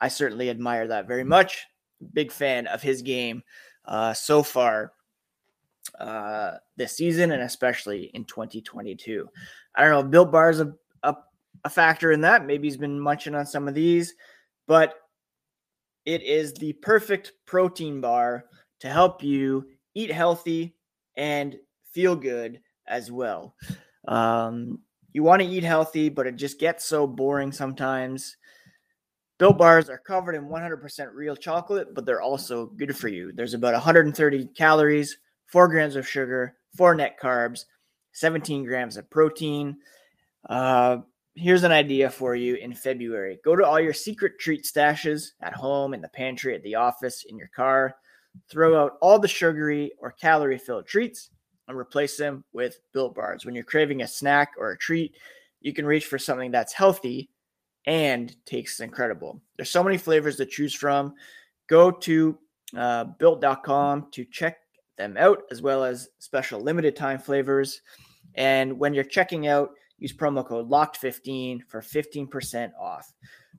I 0.00 0.08
certainly 0.08 0.50
admire 0.50 0.88
that 0.88 1.06
very 1.06 1.22
much. 1.22 1.64
Big 2.12 2.32
fan 2.32 2.66
of 2.66 2.82
his 2.82 3.02
game 3.02 3.44
uh, 3.84 4.14
so 4.14 4.42
far 4.42 4.94
uh, 6.00 6.54
this 6.76 6.96
season 6.96 7.30
and 7.30 7.42
especially 7.42 8.10
in 8.14 8.24
2022. 8.24 9.28
I 9.76 9.82
don't 9.82 9.90
know, 9.90 10.02
Built 10.02 10.32
Bar 10.32 10.50
is 10.50 10.60
a, 10.60 10.72
a, 11.04 11.14
a 11.64 11.70
factor 11.70 12.10
in 12.10 12.20
that. 12.22 12.46
Maybe 12.46 12.66
he's 12.66 12.76
been 12.76 12.98
munching 12.98 13.36
on 13.36 13.46
some 13.46 13.68
of 13.68 13.74
these, 13.74 14.14
but 14.66 14.94
it 16.04 16.22
is 16.22 16.52
the 16.54 16.72
perfect 16.72 17.32
protein 17.46 18.00
bar 18.00 18.46
to 18.80 18.88
help 18.88 19.22
you 19.22 19.68
eat 19.94 20.10
healthy 20.10 20.74
and 21.16 21.56
feel 21.92 22.16
good 22.16 22.60
as 22.86 23.10
well. 23.10 23.54
Um, 24.06 24.80
you 25.12 25.22
want 25.22 25.42
to 25.42 25.48
eat 25.48 25.64
healthy, 25.64 26.08
but 26.08 26.26
it 26.26 26.36
just 26.36 26.58
gets 26.58 26.84
so 26.84 27.06
boring 27.06 27.52
sometimes. 27.52 28.36
Built 29.38 29.56
bars 29.56 29.88
are 29.88 29.98
covered 29.98 30.34
in 30.34 30.48
100% 30.48 31.08
real 31.12 31.36
chocolate, 31.36 31.94
but 31.94 32.04
they're 32.04 32.22
also 32.22 32.66
good 32.66 32.96
for 32.96 33.08
you. 33.08 33.32
There's 33.32 33.54
about 33.54 33.72
130 33.72 34.46
calories, 34.56 35.16
4 35.46 35.68
grams 35.68 35.96
of 35.96 36.08
sugar, 36.08 36.56
4 36.76 36.96
net 36.96 37.18
carbs, 37.20 37.64
17 38.12 38.64
grams 38.64 38.96
of 38.96 39.08
protein. 39.10 39.76
Uh, 40.48 40.98
here's 41.36 41.62
an 41.62 41.70
idea 41.70 42.10
for 42.10 42.34
you 42.34 42.56
in 42.56 42.74
February 42.74 43.38
go 43.44 43.54
to 43.54 43.64
all 43.64 43.78
your 43.78 43.92
secret 43.92 44.32
treat 44.40 44.64
stashes 44.64 45.30
at 45.40 45.54
home, 45.54 45.94
in 45.94 46.00
the 46.00 46.08
pantry, 46.08 46.54
at 46.54 46.62
the 46.62 46.74
office, 46.74 47.24
in 47.28 47.38
your 47.38 47.50
car. 47.54 47.94
Throw 48.50 48.80
out 48.80 48.98
all 49.00 49.18
the 49.18 49.28
sugary 49.28 49.92
or 49.98 50.12
calorie 50.12 50.58
filled 50.58 50.86
treats 50.86 51.30
and 51.68 51.76
replace 51.76 52.16
them 52.16 52.44
with 52.52 52.78
built 52.92 53.14
bars. 53.14 53.44
When 53.44 53.54
you're 53.54 53.64
craving 53.64 54.02
a 54.02 54.08
snack 54.08 54.52
or 54.58 54.72
a 54.72 54.78
treat, 54.78 55.14
you 55.60 55.72
can 55.72 55.86
reach 55.86 56.06
for 56.06 56.18
something 56.18 56.50
that's 56.50 56.72
healthy 56.72 57.30
and 57.86 58.34
tastes 58.44 58.80
incredible. 58.80 59.40
There's 59.56 59.70
so 59.70 59.84
many 59.84 59.98
flavors 59.98 60.36
to 60.36 60.46
choose 60.46 60.74
from. 60.74 61.14
Go 61.68 61.90
to 61.90 62.38
uh, 62.76 63.04
built.com 63.18 64.08
to 64.12 64.24
check 64.24 64.58
them 64.96 65.16
out, 65.16 65.42
as 65.50 65.62
well 65.62 65.84
as 65.84 66.08
special 66.18 66.60
limited 66.60 66.96
time 66.96 67.18
flavors. 67.18 67.82
And 68.34 68.78
when 68.78 68.94
you're 68.94 69.04
checking 69.04 69.46
out, 69.46 69.70
use 69.98 70.12
promo 70.12 70.46
code 70.46 70.68
LOCKED15 70.68 71.62
for 71.66 71.80
15% 71.80 72.72
off. 72.78 73.12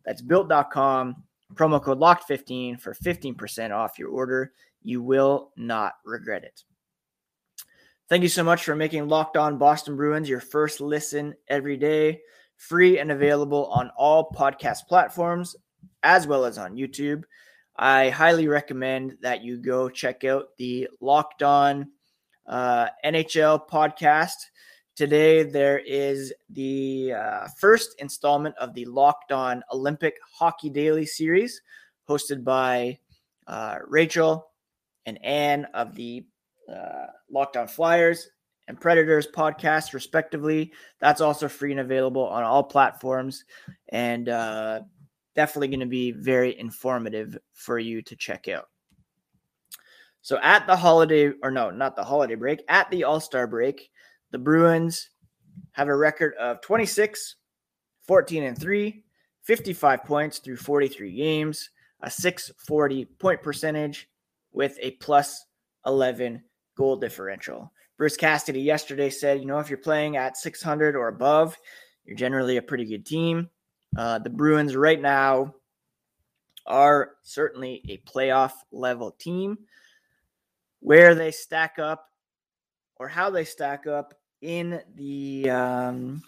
That's 0.06 0.22
built.com, 0.22 1.16
promo 1.56 1.82
code 1.82 2.00
LOCKED15 2.00 2.80
for 2.80 2.94
15% 2.94 3.72
off 3.72 4.00
your 4.00 4.10
order. 4.10 4.54
You 4.82 5.02
will 5.02 5.52
not 5.58 5.94
regret 6.06 6.44
it. 6.44 6.64
Thank 8.10 8.24
you 8.24 8.30
so 8.30 8.44
much 8.44 8.64
for 8.64 8.76
making 8.76 9.08
Locked 9.08 9.38
On 9.38 9.60
Boston 9.60 9.96
Bruins 9.96 10.28
your 10.28 10.40
first 10.40 10.82
listen 10.82 11.36
every 11.48 11.78
day, 11.78 12.22
free 12.58 12.98
and 12.98 13.12
available 13.12 13.68
on 13.68 13.92
all 13.96 14.32
podcast 14.32 14.88
platforms 14.88 15.56
as 16.02 16.26
well 16.26 16.46
as 16.46 16.58
on 16.58 16.76
YouTube. 16.76 17.22
I 17.76 18.10
highly 18.10 18.48
recommend 18.48 19.18
that 19.22 19.44
you 19.44 19.58
go 19.58 19.90
check 19.90 20.24
out 20.24 20.58
the 20.58 20.90
Locked 21.00 21.44
On 21.44 21.88
uh, 22.48 22.88
NHL 23.06 23.70
podcast. 23.70 24.38
Today, 24.96 25.44
there 25.44 25.78
is 25.78 26.34
the 26.50 27.14
uh, 27.14 27.48
first 27.60 27.94
installment 28.00 28.56
of 28.60 28.74
the 28.74 28.86
Locked 28.86 29.32
On 29.32 29.64
Olympic 29.72 30.16
Hockey 30.34 30.72
Daily 30.72 31.06
series, 31.06 31.62
hosted 32.10 32.44
by 32.44 32.98
uh, 33.46 33.76
Rachel 33.88 34.48
and 35.06 35.24
Anne 35.24 35.66
of 35.76 35.94
the 35.94 36.26
uh, 36.70 37.08
Locked 37.30 37.58
On 37.58 37.68
Flyers 37.68 38.30
and 38.68 38.80
Predators 38.80 39.28
podcast, 39.28 39.94
respectively. 39.94 40.72
That's 41.00 41.22
also 41.22 41.48
free 41.48 41.72
and 41.72 41.80
available 41.80 42.26
on 42.28 42.44
all 42.44 42.64
platforms, 42.64 43.44
and 43.90 44.30
uh, 44.30 44.82
definitely 45.36 45.70
going 45.70 45.80
to 45.80 45.86
be 45.86 46.12
very 46.12 46.58
informative 46.60 47.38
for 47.54 47.80
you 47.80 48.02
to 48.04 48.16
check 48.16 48.48
out. 48.48 48.68
So, 50.22 50.38
at 50.44 50.68
the 50.68 50.76
holiday, 50.76 51.32
or 51.42 51.50
no, 51.50 51.72
not 51.72 51.96
the 51.96 52.04
holiday 52.04 52.36
break, 52.36 52.64
at 52.68 52.90
the 52.92 53.06
All 53.06 53.20
Star 53.20 53.48
break, 53.48 53.90
the 54.32 54.38
Bruins 54.38 55.10
have 55.72 55.88
a 55.88 55.96
record 55.96 56.36
of 56.36 56.62
26, 56.62 57.36
14 58.06 58.44
and 58.44 58.60
3, 58.60 59.04
55 59.44 60.04
points 60.04 60.40
through 60.40 60.58
43 60.58 61.16
games, 61.16 61.70
a 62.02 62.12
640 62.12 63.06
point 63.06 63.42
percentage 63.42 64.10
with 64.52 64.78
a 64.82 64.92
plus 64.92 65.46
11 65.86 66.44
goal 66.80 66.96
differential. 66.96 67.72
Bruce 67.98 68.16
Cassidy 68.16 68.62
yesterday 68.62 69.10
said, 69.10 69.42
you 69.42 69.46
know, 69.46 69.60
if 69.60 69.70
you're 69.70 69.78
playing 69.78 70.16
at 70.16 70.38
600 70.38 70.96
or 70.96 71.10
above, 71.10 71.58
you're 72.06 72.16
generally 72.16 72.56
a 72.56 72.62
pretty 72.62 72.86
good 72.86 73.06
team. 73.06 73.50
Uh, 73.98 74.18
the 74.20 74.30
Bruins 74.30 74.78
right 74.78 75.02
now 75.02 75.54
are 76.66 77.12
certainly 77.22 77.84
a 77.90 77.98
playoff 78.10 78.54
level 78.72 79.12
team. 79.12 79.58
Where 80.80 81.14
they 81.14 81.32
stack 81.32 81.78
up 81.78 82.06
or 82.96 83.10
how 83.10 83.30
they 83.30 83.44
stack 83.44 83.86
up 83.86 84.14
in 84.42 84.82
the 84.96 85.50
um, 85.50 86.24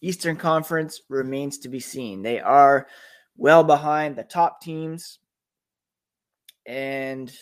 Eastern 0.00 0.34
Conference 0.34 1.02
remains 1.08 1.58
to 1.58 1.68
be 1.68 1.78
seen. 1.78 2.22
They 2.22 2.40
are 2.40 2.88
well 3.36 3.62
behind 3.62 4.16
the 4.16 4.24
top 4.24 4.60
teams. 4.60 5.20
And 6.66 7.32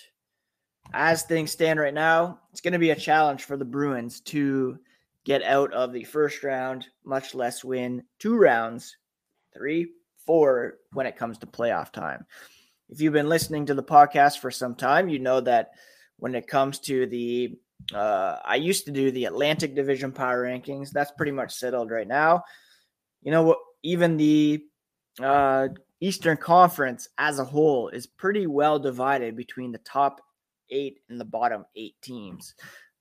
as 0.92 1.22
things 1.22 1.50
stand 1.50 1.78
right 1.78 1.94
now, 1.94 2.40
it's 2.52 2.60
going 2.60 2.72
to 2.72 2.78
be 2.78 2.90
a 2.90 2.96
challenge 2.96 3.44
for 3.44 3.56
the 3.56 3.64
Bruins 3.64 4.20
to 4.20 4.78
get 5.24 5.42
out 5.42 5.72
of 5.72 5.92
the 5.92 6.04
first 6.04 6.42
round, 6.42 6.86
much 7.04 7.34
less 7.34 7.62
win 7.64 8.02
two 8.18 8.36
rounds, 8.36 8.96
three, 9.54 9.92
four 10.26 10.78
when 10.92 11.06
it 11.06 11.16
comes 11.16 11.38
to 11.38 11.46
playoff 11.46 11.92
time. 11.92 12.26
If 12.88 13.00
you've 13.00 13.12
been 13.12 13.28
listening 13.28 13.66
to 13.66 13.74
the 13.74 13.82
podcast 13.82 14.38
for 14.38 14.50
some 14.50 14.74
time, 14.74 15.08
you 15.08 15.18
know 15.18 15.40
that 15.40 15.70
when 16.18 16.34
it 16.34 16.46
comes 16.46 16.78
to 16.80 17.06
the 17.06 17.58
uh, 17.94 18.36
I 18.44 18.56
used 18.56 18.84
to 18.86 18.90
do 18.90 19.10
the 19.10 19.24
Atlantic 19.24 19.74
Division 19.74 20.12
power 20.12 20.44
rankings. 20.44 20.90
That's 20.90 21.12
pretty 21.12 21.32
much 21.32 21.54
settled 21.54 21.90
right 21.90 22.06
now. 22.06 22.44
You 23.22 23.30
know 23.30 23.42
what? 23.42 23.58
Even 23.82 24.16
the 24.16 24.62
uh, 25.22 25.68
Eastern 26.00 26.36
Conference 26.36 27.08
as 27.16 27.38
a 27.38 27.44
whole 27.44 27.88
is 27.88 28.06
pretty 28.06 28.46
well 28.46 28.78
divided 28.78 29.36
between 29.36 29.72
the 29.72 29.78
top 29.78 30.20
eight 30.70 31.00
and 31.08 31.20
the 31.20 31.24
bottom 31.24 31.64
eight 31.76 31.94
teams. 32.02 32.54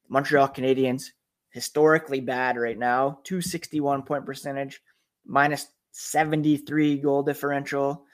Montreal 0.10 0.50
Canadiens, 0.50 1.12
historically 1.52 2.20
bad 2.20 2.58
right 2.58 2.78
now, 2.78 3.20
261 3.24 4.04
point 4.04 4.26
percentage, 4.26 4.82
minus 5.26 5.68
73 5.92 6.98
goal 6.98 7.24
differential. 7.24 8.06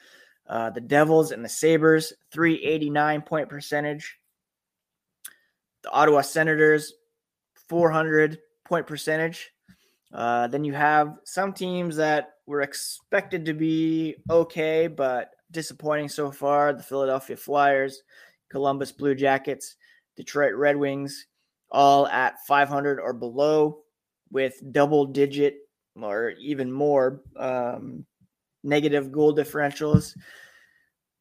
Uh, 0.48 0.70
the 0.70 0.80
Devils 0.80 1.32
and 1.32 1.44
the 1.44 1.48
Sabres, 1.48 2.12
389 2.32 3.22
point 3.22 3.48
percentage, 3.48 4.18
the 5.82 5.90
Ottawa 5.90 6.20
Senators, 6.20 6.92
400 7.68 8.38
point 8.64 8.86
percentage. 8.86 9.50
Uh, 10.12 10.46
then 10.46 10.64
you 10.64 10.72
have 10.72 11.16
some 11.24 11.52
teams 11.52 11.96
that 11.96 12.34
were 12.46 12.62
expected 12.62 13.44
to 13.46 13.54
be 13.54 14.14
okay, 14.30 14.86
but 14.86 15.30
disappointing 15.50 16.08
so 16.08 16.30
far. 16.30 16.72
The 16.72 16.82
Philadelphia 16.82 17.36
Flyers, 17.36 18.02
Columbus 18.50 18.92
Blue 18.92 19.14
Jackets, 19.14 19.76
Detroit 20.16 20.54
Red 20.54 20.76
Wings, 20.76 21.26
all 21.70 22.06
at 22.06 22.44
500 22.46 23.00
or 23.00 23.12
below 23.12 23.78
with 24.30 24.60
double 24.72 25.06
digit 25.06 25.58
or 26.00 26.30
even 26.38 26.70
more 26.70 27.22
um, 27.36 28.04
negative 28.62 29.12
goal 29.12 29.34
differentials. 29.34 30.16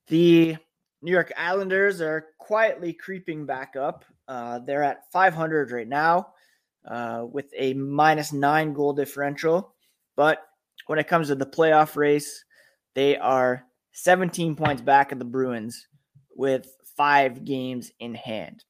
The 0.08 0.58
New 1.02 1.12
York 1.12 1.32
Islanders 1.38 2.02
are 2.02 2.28
quietly 2.40 2.94
creeping 2.94 3.46
back 3.46 3.76
up. 3.76 4.06
Uh, 4.28 4.60
they're 4.60 4.84
at 4.84 5.12
500 5.12 5.72
right 5.72 5.88
now 5.88 6.28
uh, 6.88 7.26
with 7.30 7.52
a 7.56 7.74
minus 7.74 8.34
nine 8.34 8.74
goal 8.74 8.94
differential. 8.94 9.74
But 10.16 10.44
when 10.88 11.00
it 11.00 11.08
comes 11.08 11.28
to 11.28 11.36
the 11.36 11.46
playoff 11.46 11.96
race, 11.96 12.44
they 12.94 13.18
are 13.18 13.66
17 13.94 14.56
points 14.56 14.82
back 14.82 15.12
of 15.12 15.20
the 15.20 15.26
Bruins 15.26 15.88
with 16.36 16.68
five 16.96 17.44
games 17.44 17.92
in 18.00 18.16
hand. 18.16 18.64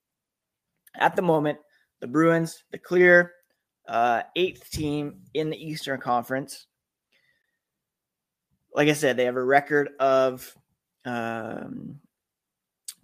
At 0.96 1.16
the 1.16 1.22
moment, 1.22 1.60
the 2.02 2.08
Bruins, 2.08 2.64
the 2.72 2.78
clear 2.78 3.34
uh, 3.88 4.24
eighth 4.36 4.70
team 4.72 5.22
in 5.34 5.50
the 5.50 5.58
Eastern 5.58 6.00
Conference. 6.00 6.68
Like 8.74 8.90
I 8.90 8.94
said, 8.94 9.18
they 9.18 9.26
have 9.26 9.38
a 9.38 9.44
record 9.44 9.90
of 10.00 10.54
um, 11.06 12.00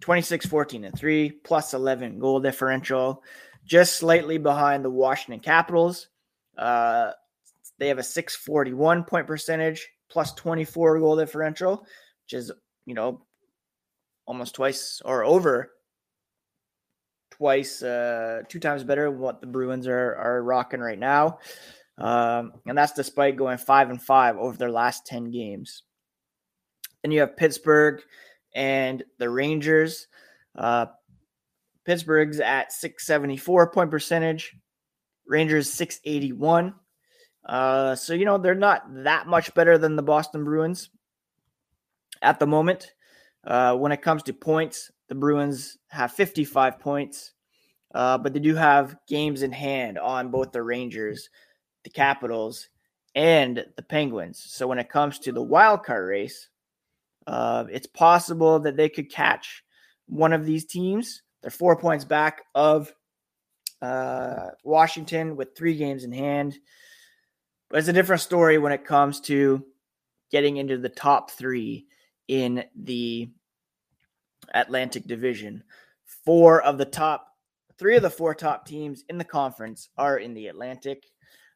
26 0.02 0.46
14 0.46 0.84
and 0.84 0.98
3 0.98 1.30
plus 1.44 1.74
11 1.74 2.18
goal 2.18 2.40
differential 2.40 3.22
just 3.64 3.94
slightly 3.94 4.36
behind 4.36 4.84
the 4.84 4.90
washington 4.90 5.38
capitals 5.38 6.08
uh, 6.58 7.12
they 7.78 7.88
have 7.88 7.98
a 7.98 8.02
641 8.02 9.04
point 9.04 9.26
percentage 9.26 9.88
plus 10.10 10.34
24 10.34 10.98
goal 10.98 11.16
differential 11.16 11.86
which 12.24 12.32
is 12.32 12.50
you 12.84 12.94
know 12.94 13.24
almost 14.26 14.54
twice 14.54 15.00
or 15.04 15.24
over 15.24 15.70
twice, 17.30 17.82
uh, 17.82 18.42
two 18.48 18.60
times 18.60 18.84
better 18.84 19.10
what 19.10 19.40
the 19.40 19.46
Bruins 19.46 19.86
are 19.86 20.14
are 20.16 20.42
rocking 20.42 20.80
right 20.80 20.98
now, 20.98 21.38
um, 21.98 22.52
and 22.66 22.76
that's 22.76 22.92
despite 22.92 23.36
going 23.36 23.58
five 23.58 23.90
and 23.90 24.00
five 24.00 24.36
over 24.36 24.56
their 24.56 24.70
last 24.70 25.06
ten 25.06 25.30
games. 25.30 25.82
Then 27.02 27.10
you 27.10 27.20
have 27.20 27.36
Pittsburgh 27.36 28.00
and 28.54 29.02
the 29.18 29.28
Rangers. 29.28 30.06
Uh, 30.56 30.86
Pittsburgh's 31.84 32.40
at 32.40 32.72
674 32.72 33.70
point 33.72 33.90
percentage, 33.90 34.56
Rangers 35.26 35.70
681. 35.72 36.74
Uh, 37.44 37.94
so, 37.96 38.14
you 38.14 38.24
know, 38.24 38.38
they're 38.38 38.54
not 38.54 38.84
that 39.02 39.26
much 39.26 39.52
better 39.54 39.78
than 39.78 39.96
the 39.96 40.02
Boston 40.02 40.44
Bruins 40.44 40.90
at 42.20 42.38
the 42.38 42.46
moment. 42.46 42.92
Uh, 43.44 43.76
when 43.76 43.92
it 43.92 44.02
comes 44.02 44.22
to 44.24 44.32
points, 44.32 44.90
the 45.08 45.14
Bruins 45.14 45.78
have 45.88 46.12
55 46.12 46.78
points, 46.78 47.32
uh, 47.94 48.18
but 48.18 48.32
they 48.32 48.40
do 48.40 48.54
have 48.54 48.96
games 49.08 49.42
in 49.42 49.52
hand 49.52 49.98
on 49.98 50.30
both 50.30 50.52
the 50.52 50.62
Rangers, 50.62 51.28
the 51.84 51.90
Capitals, 51.90 52.68
and 53.14 53.64
the 53.76 53.82
Penguins. 53.82 54.42
So 54.46 54.66
when 54.66 54.78
it 54.78 54.88
comes 54.88 55.18
to 55.20 55.32
the 55.32 55.42
wild 55.42 55.82
card 55.82 56.08
race, 56.08 56.48
uh, 57.26 57.64
it's 57.70 57.86
possible 57.86 58.60
that 58.60 58.76
they 58.76 58.88
could 58.88 59.10
catch 59.10 59.62
one 60.06 60.32
of 60.32 60.46
these 60.46 60.64
teams. 60.64 61.22
They're 61.42 61.50
four 61.50 61.76
points 61.76 62.04
back 62.04 62.42
of 62.54 62.92
uh, 63.80 64.50
Washington 64.64 65.36
with 65.36 65.56
three 65.56 65.76
games 65.76 66.04
in 66.04 66.12
hand. 66.12 66.56
But 67.68 67.80
it's 67.80 67.88
a 67.88 67.92
different 67.92 68.22
story 68.22 68.58
when 68.58 68.72
it 68.72 68.84
comes 68.84 69.20
to 69.22 69.64
getting 70.30 70.56
into 70.56 70.78
the 70.78 70.88
top 70.88 71.30
three 71.30 71.86
in 72.28 72.64
the 72.74 73.28
Atlantic 74.54 75.06
Division. 75.06 75.64
Four 76.24 76.62
of 76.62 76.78
the 76.78 76.84
top, 76.84 77.26
three 77.78 77.96
of 77.96 78.02
the 78.02 78.10
four 78.10 78.34
top 78.34 78.66
teams 78.66 79.04
in 79.08 79.18
the 79.18 79.24
conference 79.24 79.88
are 79.96 80.18
in 80.18 80.34
the 80.34 80.48
Atlantic. 80.48 81.04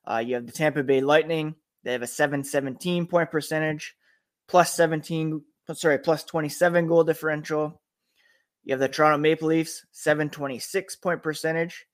Uh, 0.04 0.18
you 0.18 0.34
have 0.34 0.46
the 0.46 0.52
Tampa 0.52 0.82
Bay 0.82 1.00
Lightning. 1.00 1.54
They 1.82 1.92
have 1.92 2.02
a 2.02 2.06
717 2.06 3.06
point 3.06 3.30
percentage, 3.30 3.94
plus 4.48 4.72
17 4.72 5.42
sorry, 5.74 5.98
plus 5.98 6.24
27 6.24 6.86
goal 6.86 7.04
differential. 7.04 7.80
You 8.64 8.72
have 8.72 8.80
the 8.80 8.88
Toronto 8.88 9.18
Maple 9.18 9.48
Leafs, 9.48 9.84
726 9.92 10.96
point 10.96 11.22
percentage, 11.22 11.86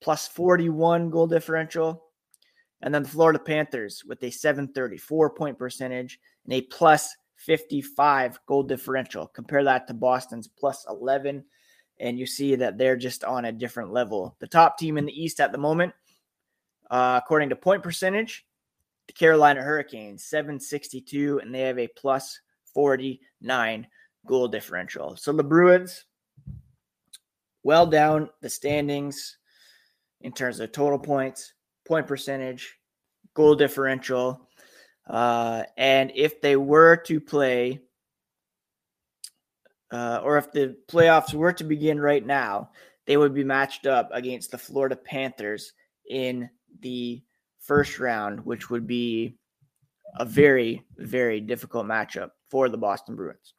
plus 0.00 0.28
41 0.28 1.10
goal 1.10 1.26
differential. 1.26 2.04
And 2.82 2.94
then 2.94 3.02
the 3.02 3.08
Florida 3.08 3.38
Panthers 3.38 4.02
with 4.06 4.22
a 4.22 4.30
734 4.30 5.30
point 5.30 5.58
percentage 5.58 6.18
and 6.44 6.54
a 6.54 6.62
plus 6.62 7.14
55 7.40 8.38
goal 8.46 8.62
differential. 8.62 9.26
Compare 9.26 9.64
that 9.64 9.86
to 9.86 9.94
Boston's 9.94 10.46
plus 10.46 10.86
11, 10.88 11.42
and 11.98 12.18
you 12.18 12.26
see 12.26 12.54
that 12.56 12.76
they're 12.76 12.96
just 12.96 13.24
on 13.24 13.46
a 13.46 13.52
different 13.52 13.92
level. 13.92 14.36
The 14.40 14.46
top 14.46 14.78
team 14.78 14.98
in 14.98 15.06
the 15.06 15.22
East 15.22 15.40
at 15.40 15.50
the 15.50 15.58
moment, 15.58 15.94
uh, 16.90 17.18
according 17.22 17.48
to 17.48 17.56
point 17.56 17.82
percentage, 17.82 18.46
the 19.06 19.14
Carolina 19.14 19.62
Hurricanes, 19.62 20.24
762, 20.24 21.40
and 21.40 21.54
they 21.54 21.62
have 21.62 21.78
a 21.78 21.88
plus 21.88 22.38
49 22.74 23.86
goal 24.26 24.48
differential. 24.48 25.16
So 25.16 25.32
the 25.32 25.42
Bruins, 25.42 26.04
well 27.62 27.86
down 27.86 28.28
the 28.42 28.50
standings 28.50 29.38
in 30.20 30.32
terms 30.32 30.60
of 30.60 30.72
total 30.72 30.98
points, 30.98 31.54
point 31.86 32.06
percentage, 32.06 32.76
goal 33.34 33.54
differential. 33.54 34.48
Uh, 35.10 35.64
and 35.76 36.12
if 36.14 36.40
they 36.40 36.54
were 36.54 36.94
to 36.94 37.20
play, 37.20 37.80
uh, 39.90 40.20
or 40.22 40.38
if 40.38 40.52
the 40.52 40.76
playoffs 40.88 41.34
were 41.34 41.52
to 41.52 41.64
begin 41.64 42.00
right 42.00 42.24
now, 42.24 42.70
they 43.06 43.16
would 43.16 43.34
be 43.34 43.42
matched 43.42 43.86
up 43.86 44.08
against 44.12 44.52
the 44.52 44.58
Florida 44.58 44.94
Panthers 44.94 45.72
in 46.08 46.48
the 46.78 47.20
first 47.58 47.98
round, 47.98 48.46
which 48.46 48.70
would 48.70 48.86
be 48.86 49.36
a 50.16 50.24
very, 50.24 50.84
very 50.96 51.40
difficult 51.40 51.86
matchup 51.86 52.30
for 52.48 52.68
the 52.68 52.78
Boston 52.78 53.16
Bruins. 53.16 53.54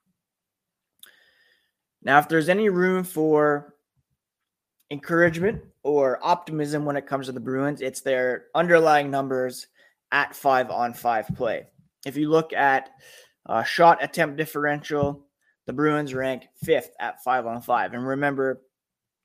Now, 2.02 2.18
if 2.20 2.30
there's 2.30 2.50
any 2.50 2.70
room 2.70 3.04
for 3.04 3.76
encouragement 4.90 5.62
or 5.84 6.18
optimism 6.26 6.86
when 6.86 6.96
it 6.96 7.08
comes 7.08 7.26
to 7.26 7.34
the 7.34 7.42
Bruins, 7.42 7.82
it's 7.82 8.02
their 8.02 8.46
underlying 8.56 9.12
numbers 9.12 9.68
at 10.12 10.36
five 10.36 10.70
on 10.70 10.94
five 10.94 11.28
play. 11.36 11.68
If 12.06 12.18
you 12.18 12.30
look 12.30 12.54
at 12.54 12.90
uh, 13.46 13.64
shot 13.64 14.04
attempt 14.04 14.38
differential, 14.38 15.26
the 15.66 15.74
Bruins 15.74 16.14
rank 16.14 16.48
fifth 16.64 16.92
at 17.00 17.24
five 17.24 17.46
on 17.46 17.62
five. 17.62 17.94
And 17.94 18.06
remember, 18.06 18.62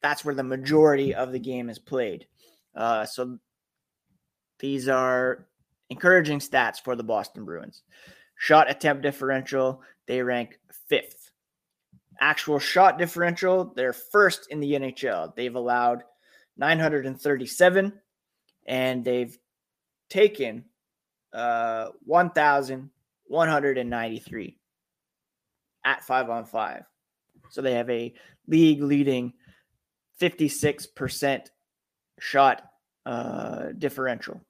that's 0.03 0.25
where 0.25 0.35
the 0.35 0.42
majority 0.42 1.14
of 1.14 1.33
the 1.33 1.38
game 1.38 1.68
is 1.68 1.79
played. 1.79 2.27
Uh, 2.75 3.05
so 3.05 3.38
these 4.59 4.88
are 4.88 5.46
encouraging 5.90 6.38
stats 6.38 6.81
for 6.83 6.96
the 6.96 7.03
Boston 7.03 7.44
Bruins. 7.44 7.83
Shot 8.37 8.70
attempt 8.70 9.03
differential, 9.03 9.83
they 10.07 10.22
rank 10.22 10.59
fifth. 10.88 11.31
Actual 12.20 12.59
shot 12.59 12.99
differential, 12.99 13.72
they're 13.75 13.92
first 13.92 14.49
in 14.51 14.61
the 14.61 14.72
NHL. 14.72 15.35
They've 15.35 15.55
allowed 15.55 16.05
937 16.57 17.92
and 18.66 19.05
they've 19.05 19.37
taken 20.09 20.64
uh, 21.37 21.90
1,193 22.05 24.59
at 25.85 26.03
five 26.03 26.29
on 26.31 26.46
five. 26.46 26.83
So 27.51 27.62
they 27.62 27.75
have 27.75 27.90
a 27.90 28.12
league 28.49 28.83
leading 28.83 29.35
56% 30.20 31.46
shot 32.18 32.62
uh, 33.05 33.66
differential. 33.79 34.40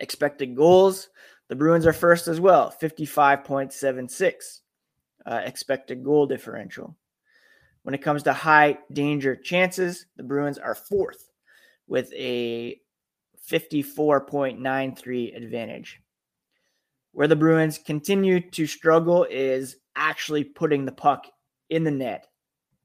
Expected 0.00 0.56
goals, 0.56 1.10
the 1.48 1.56
Bruins 1.56 1.86
are 1.86 1.92
first 1.92 2.26
as 2.26 2.40
well, 2.40 2.74
55.76 2.80 4.32
uh, 5.26 5.42
expected 5.44 6.02
goal 6.02 6.26
differential. 6.26 6.96
When 7.82 7.94
it 7.94 8.02
comes 8.02 8.22
to 8.24 8.32
high 8.32 8.78
danger 8.92 9.36
chances, 9.36 10.06
the 10.16 10.22
Bruins 10.22 10.58
are 10.58 10.74
fourth 10.74 11.30
with 11.86 12.12
a 12.14 12.80
54.93 13.50 15.36
advantage. 15.36 16.00
Where 17.12 17.28
the 17.28 17.36
Bruins 17.36 17.78
continue 17.78 18.40
to 18.50 18.66
struggle 18.66 19.26
is 19.30 19.76
actually 19.94 20.44
putting 20.44 20.84
the 20.84 20.92
puck 20.92 21.26
in 21.70 21.84
the 21.84 21.90
net 21.90 22.26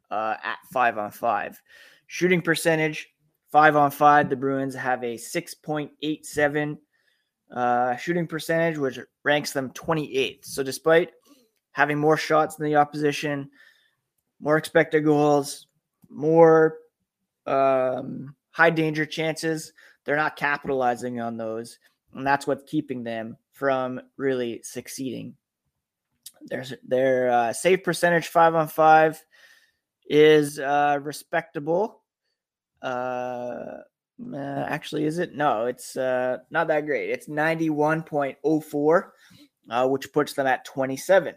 uh, 0.09 0.35
at 0.43 0.57
five 0.71 0.97
on 0.97 1.11
five. 1.11 1.61
Shooting 2.07 2.41
percentage, 2.41 3.09
five 3.51 3.75
on 3.75 3.91
five, 3.91 4.29
the 4.29 4.35
Bruins 4.35 4.75
have 4.75 5.03
a 5.03 5.15
6.87 5.15 6.77
uh, 7.53 7.95
shooting 7.97 8.27
percentage, 8.27 8.77
which 8.77 8.99
ranks 9.23 9.51
them 9.51 9.71
28th. 9.71 10.45
So, 10.45 10.63
despite 10.63 11.11
having 11.71 11.97
more 11.97 12.17
shots 12.17 12.55
than 12.55 12.67
the 12.67 12.75
opposition, 12.75 13.49
more 14.39 14.57
expected 14.57 15.05
goals, 15.05 15.67
more 16.09 16.77
um, 17.45 18.35
high 18.51 18.69
danger 18.69 19.05
chances, 19.05 19.73
they're 20.05 20.15
not 20.15 20.35
capitalizing 20.35 21.19
on 21.19 21.37
those. 21.37 21.77
And 22.13 22.25
that's 22.25 22.45
what's 22.45 22.69
keeping 22.69 23.03
them 23.03 23.37
from 23.53 24.01
really 24.17 24.61
succeeding. 24.63 25.35
There's 26.43 26.73
their 26.83 27.31
uh, 27.31 27.53
save 27.53 27.83
percentage 27.83 28.27
five 28.27 28.55
on 28.55 28.67
five 28.67 29.23
is 30.09 30.59
uh, 30.59 30.99
respectable. 31.01 32.01
Uh, 32.81 33.77
uh, 34.33 34.65
actually, 34.67 35.05
is 35.05 35.19
it? 35.19 35.35
No, 35.35 35.65
it's 35.65 35.95
uh, 35.95 36.39
not 36.49 36.67
that 36.67 36.85
great. 36.85 37.09
It's 37.09 37.27
91.04, 37.27 39.03
uh, 39.69 39.87
which 39.87 40.11
puts 40.11 40.33
them 40.33 40.47
at 40.47 40.65
27, 40.65 41.35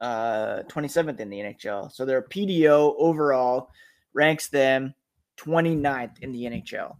uh, 0.00 0.62
27th 0.68 1.20
in 1.20 1.30
the 1.30 1.38
NHL. 1.38 1.92
So 1.92 2.04
their 2.04 2.22
PDO 2.22 2.94
overall 2.98 3.70
ranks 4.12 4.48
them 4.48 4.94
29th 5.38 6.20
in 6.20 6.32
the 6.32 6.44
NHL. 6.44 6.96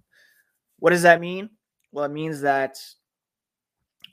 What 0.81 0.91
does 0.91 1.03
that 1.03 1.21
mean? 1.21 1.51
Well, 1.93 2.05
it 2.05 2.11
means 2.11 2.41
that 2.41 2.79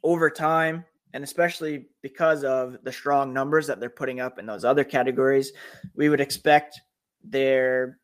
over 0.04 0.30
time, 0.30 0.86
and 1.14 1.24
especially 1.24 1.88
because 2.02 2.44
of 2.44 2.78
the 2.84 2.92
strong 2.92 3.34
numbers 3.34 3.68
that 3.68 3.80
they're 3.80 3.90
putting 3.90 4.20
up 4.20 4.38
in 4.38 4.46
those 4.46 4.64
other 4.64 4.84
categories, 4.84 5.52
we 5.96 6.10
would 6.10 6.22
expect 6.22 6.80
their 7.24 7.98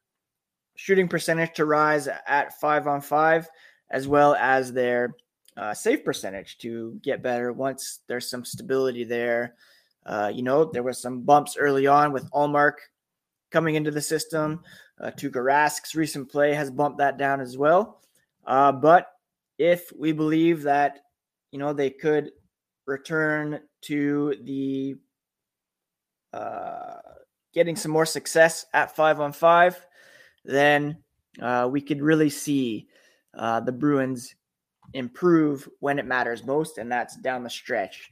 shooting 0.75 1.07
percentage 1.07 1.53
to 1.53 1.65
rise 1.65 2.07
at 2.27 2.59
five 2.59 2.87
on 2.87 3.01
five, 3.01 3.47
as 3.91 4.07
well 4.07 4.35
as 4.35 4.73
their 4.73 5.13
uh, 5.57 5.73
save 5.73 6.03
percentage 6.03 6.57
to 6.57 6.99
get 7.03 7.21
better 7.21 7.53
once 7.53 7.99
there's 8.07 8.29
some 8.29 8.43
stability 8.43 9.03
there. 9.03 9.55
Uh, 10.05 10.31
you 10.33 10.41
know, 10.41 10.65
there 10.65 10.83
was 10.83 11.01
some 11.01 11.21
bumps 11.21 11.55
early 11.57 11.87
on 11.87 12.11
with 12.11 12.29
Ullmark 12.31 12.73
coming 13.51 13.75
into 13.75 13.91
the 13.91 14.01
system. 14.01 14.61
Uh, 14.99 15.11
Tuukka 15.11 15.95
recent 15.95 16.29
play 16.29 16.53
has 16.53 16.71
bumped 16.71 16.97
that 16.97 17.17
down 17.17 17.39
as 17.39 17.57
well. 17.57 18.01
Uh, 18.45 18.71
but 18.71 19.07
if 19.57 19.91
we 19.97 20.11
believe 20.11 20.63
that, 20.63 20.99
you 21.51 21.59
know, 21.59 21.73
they 21.73 21.89
could 21.89 22.31
return 22.85 23.59
to 23.81 24.35
the 24.43 24.95
uh, 26.33 26.99
getting 27.53 27.75
some 27.75 27.91
more 27.91 28.05
success 28.05 28.65
at 28.73 28.95
five 28.95 29.19
on 29.19 29.31
five, 29.31 29.85
then 30.43 30.97
uh, 31.41 31.67
we 31.71 31.81
could 31.81 32.01
really 32.01 32.29
see 32.29 32.87
uh, 33.37 33.59
the 33.59 33.71
Bruins 33.71 34.35
improve 34.93 35.67
when 35.79 35.99
it 35.99 36.05
matters 36.05 36.43
most, 36.43 36.77
and 36.77 36.91
that's 36.91 37.15
down 37.17 37.43
the 37.43 37.49
stretch 37.49 38.11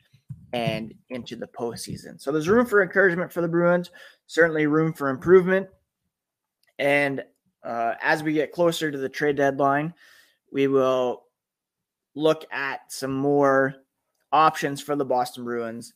and 0.54 0.94
into 1.10 1.36
the 1.36 1.48
postseason. 1.48 2.20
So 2.20 2.32
there's 2.32 2.50
room 2.50 2.66
for 2.66 2.82
encouragement 2.82 3.32
for 3.32 3.42
the 3.42 3.48
Bruins, 3.48 3.92
certainly 4.28 4.68
room 4.68 4.94
for 4.94 5.10
improvement. 5.10 5.68
And 6.80 7.24
uh, 7.64 7.94
as 8.02 8.24
we 8.24 8.34
get 8.34 8.52
closer 8.52 8.92
to 8.92 8.98
the 8.98 9.10
trade 9.10 9.38
deadline, 9.38 9.94
we 10.52 10.68
will 10.68 11.24
look 12.16 12.46
at 12.52 12.92
some 12.92 13.14
more 13.14 13.76
options 14.32 14.82
for 14.82 14.96
the 14.96 15.06
Boston 15.06 15.44
Bruins 15.44 15.94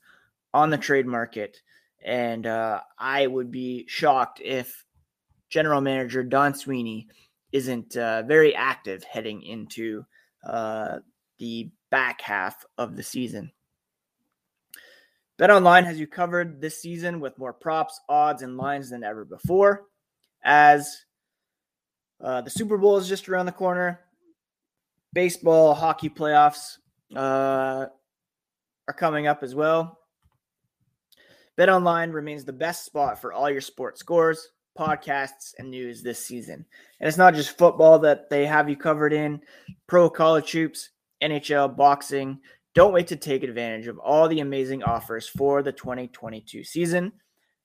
on 0.54 0.70
the 0.70 0.78
trade 0.78 1.06
market. 1.06 1.62
And 2.04 2.46
uh, 2.46 2.82
I 2.98 3.28
would 3.28 3.52
be 3.52 3.86
shocked 3.88 4.42
if 4.44 4.86
general 5.50 5.82
manager 5.82 6.24
Don 6.24 6.54
Sweeney 6.54 7.08
isn't 7.52 7.96
uh, 7.98 8.24
very 8.24 8.56
active 8.56 9.04
heading 9.04 9.42
into 9.42 10.06
uh, 10.46 11.00
the 11.40 11.72
back 11.90 12.22
half 12.22 12.66
of 12.78 12.96
the 12.96 13.04
season. 13.04 13.52
Bet 15.38 15.52
Online 15.52 15.84
has 15.84 16.00
you 16.00 16.08
covered 16.08 16.62
this 16.62 16.82
season 16.82 17.20
with 17.20 17.38
more 17.38 17.54
props, 17.54 18.00
odds, 18.08 18.42
and 18.42 18.58
lines 18.58 18.90
than 18.90 19.04
ever 19.04 19.26
before. 19.26 19.84
As 20.44 21.04
uh, 22.22 22.42
the 22.42 22.50
Super 22.50 22.78
Bowl 22.78 22.98
is 22.98 23.10
just 23.10 23.28
around 23.28 23.46
the 23.46 23.52
corner, 23.52 24.00
baseball, 25.16 25.74
hockey 25.74 26.10
playoffs 26.10 26.78
uh, 27.16 27.88
are 28.88 28.94
coming 28.96 29.26
up 29.26 29.42
as 29.42 29.56
well. 29.56 29.98
Bet 31.56 31.70
Online 31.70 32.12
remains 32.12 32.44
the 32.46 32.54
best 32.54 32.86
spot 32.86 33.20
for 33.20 33.34
all 33.34 33.50
your 33.50 33.62
sports 33.62 34.02
scores, 34.02 34.50
podcasts, 34.78 35.54
and 35.58 35.72
news 35.72 36.04
this 36.04 36.24
season. 36.24 36.66
And 37.00 37.08
it's 37.08 37.18
not 37.18 37.34
just 37.34 37.58
football 37.58 37.98
that 38.00 38.30
they 38.30 38.46
have 38.46 38.70
you 38.70 38.76
covered 38.76 39.14
in 39.14 39.42
pro 39.88 40.10
college 40.10 40.52
hoops, 40.52 40.90
NHL, 41.24 41.76
boxing, 41.76 42.40
don't 42.76 42.92
wait 42.92 43.08
to 43.08 43.16
take 43.16 43.44
advantage 43.44 43.88
of 43.88 43.98
all 44.00 44.28
the 44.28 44.42
amazing 44.42 44.84
offers 44.84 45.30
for 45.30 45.64
the 45.64 45.72
2022 45.72 46.66
season 46.66 47.14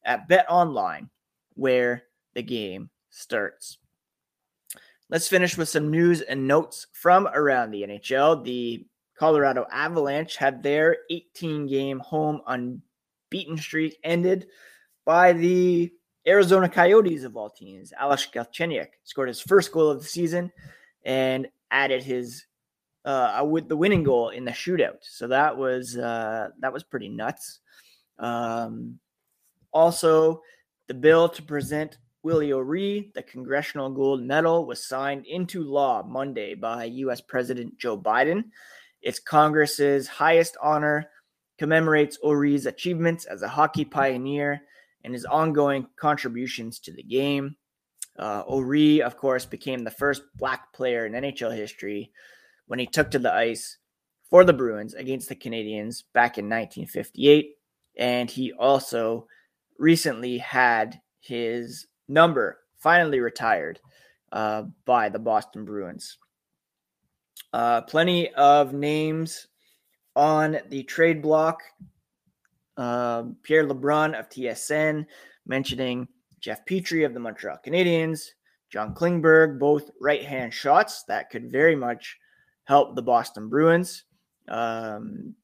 at 0.05 0.29
Bet 0.29 0.47
Online, 0.49 1.11
where 1.55 2.05
the 2.35 2.43
game 2.45 2.91
starts. 3.11 3.80
Let's 5.11 5.27
finish 5.27 5.59
with 5.59 5.69
some 5.69 5.91
news 5.91 6.21
and 6.21 6.47
notes 6.47 6.87
from 6.93 7.27
around 7.27 7.73
the 7.73 7.83
NHL. 7.83 8.45
The 8.45 8.87
Colorado 9.19 9.67
Avalanche 9.69 10.37
had 10.37 10.63
their 10.63 10.99
18 11.11 11.67
game 11.67 11.99
home 11.99 12.41
unbeaten 12.47 13.59
streak 13.59 13.99
ended 14.05 14.47
by 15.05 15.33
the 15.33 15.93
Arizona 16.29 16.69
Coyotes 16.69 17.25
of 17.25 17.37
all 17.37 17.51
teams. 17.51 17.93
Alex 17.99 18.29
Galchenyuk 18.33 18.87
scored 19.03 19.27
his 19.27 19.41
first 19.41 19.73
goal 19.73 19.91
of 19.91 20.01
the 20.01 20.07
season 20.07 20.53
and 21.05 21.49
added 21.73 22.05
his 22.05 22.45
uh, 23.05 23.45
with 23.45 23.69
the 23.69 23.77
winning 23.77 24.05
goal 24.05 24.29
in 24.29 24.45
the 24.45 24.53
shootout. 24.53 24.99
So 25.03 25.27
that 25.27 25.57
was 25.57 25.99
uh, 25.99 26.51
that 26.61 26.73
was 26.73 26.85
pretty 26.85 27.09
nuts. 27.09 27.59
Um, 28.21 29.01
also, 29.73 30.43
the 30.87 30.95
bill 30.95 31.29
to 31.31 31.43
present 31.43 31.99
Willie 32.23 32.53
O'Ree 32.53 33.11
the 33.15 33.23
Congressional 33.23 33.91
Gold 33.91 34.23
Medal 34.23 34.67
was 34.67 34.87
signed 34.87 35.25
into 35.27 35.63
law 35.65 36.03
Monday 36.03 36.55
by 36.55 36.85
U.S. 36.85 37.21
President 37.21 37.79
Joe 37.79 37.99
Biden. 37.99 38.45
It's 39.01 39.19
Congress's 39.19 40.07
highest 40.07 40.57
honor, 40.63 41.09
commemorates 41.59 42.19
O'Ree's 42.23 42.67
achievements 42.67 43.25
as 43.25 43.43
a 43.43 43.49
hockey 43.49 43.87
pioneer 43.87 44.61
and 45.03 45.15
his 45.15 45.25
ongoing 45.25 45.87
contributions 45.97 46.79
to 46.81 46.93
the 46.93 47.03
game. 47.03 47.57
Uh, 48.19 48.43
O'Ree, 48.47 49.01
of 49.01 49.17
course, 49.17 49.47
became 49.47 49.85
the 49.85 49.91
first 49.91 50.23
black 50.37 50.75
player 50.75 51.07
in 51.07 51.13
NHL 51.13 51.57
history 51.57 52.13
when 52.67 52.79
he 52.79 52.87
took 52.87 53.11
to 53.13 53.19
the 53.19 53.33
ice 53.33 53.79
for 54.29 54.45
the 54.45 54.53
Bruins 54.53 54.93
against 54.93 55.31
the 55.31 55.35
Canadiens 55.35 56.03
back 56.13 56.37
in 56.37 56.45
1958. 56.45 57.57
And 57.97 58.31
he 58.31 58.53
also 58.53 59.27
recently 59.79 60.39
had 60.39 61.01
his 61.21 61.87
number 62.11 62.59
finally 62.79 63.21
retired 63.21 63.81
uh, 64.33 64.65
by 64.85 65.09
the 65.09 65.19
Boston 65.19 65.65
Bruins. 65.65 66.19
Uh, 67.53 67.81
plenty 67.83 68.33
of 68.35 68.73
names 68.73 69.47
on 70.15 70.59
the 70.69 70.83
trade 70.85 71.23
block. 71.23 71.63
Uh, 72.77 73.25
Pierre 73.43 73.67
LeBrun 73.67 74.19
of 74.19 74.29
TSN 74.29 75.07
mentioning 75.47 76.09
Jeff 76.41 76.65
Petry 76.65 77.05
of 77.05 77.13
the 77.13 77.21
Montreal 77.21 77.59
Canadiens, 77.65 78.29
John 78.71 78.95
Klingberg, 78.95 79.59
both 79.59 79.91
right 80.01 80.25
hand 80.25 80.55
shots 80.55 81.03
that 81.05 81.31
could 81.31 81.51
very 81.51 81.77
much 81.77 82.17
help 82.65 82.95
the 82.95 83.03
Boston 83.03 83.49
Bruins. 83.49 84.05
Um, 84.49 85.35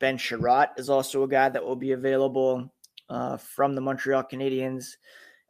ben 0.00 0.18
Chiarot 0.18 0.68
is 0.76 0.90
also 0.90 1.22
a 1.22 1.28
guy 1.28 1.48
that 1.48 1.64
will 1.64 1.76
be 1.76 1.92
available 1.92 2.72
uh, 3.08 3.36
from 3.36 3.74
the 3.74 3.80
Montreal 3.80 4.24
Canadiens. 4.24 4.96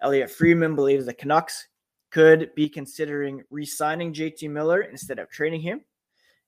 Elliotte 0.03 0.31
Friedman 0.31 0.75
believes 0.75 1.07
the 1.07 1.15
Canucks 1.15 1.69
could 2.11 2.55
be 2.55 2.69
considering 2.69 3.43
re 3.51 3.65
signing 3.65 4.13
JT 4.13 4.51
Miller 4.51 4.83
instead 4.83 5.19
of 5.19 5.31
trading 5.31 5.61
him. 5.61 5.81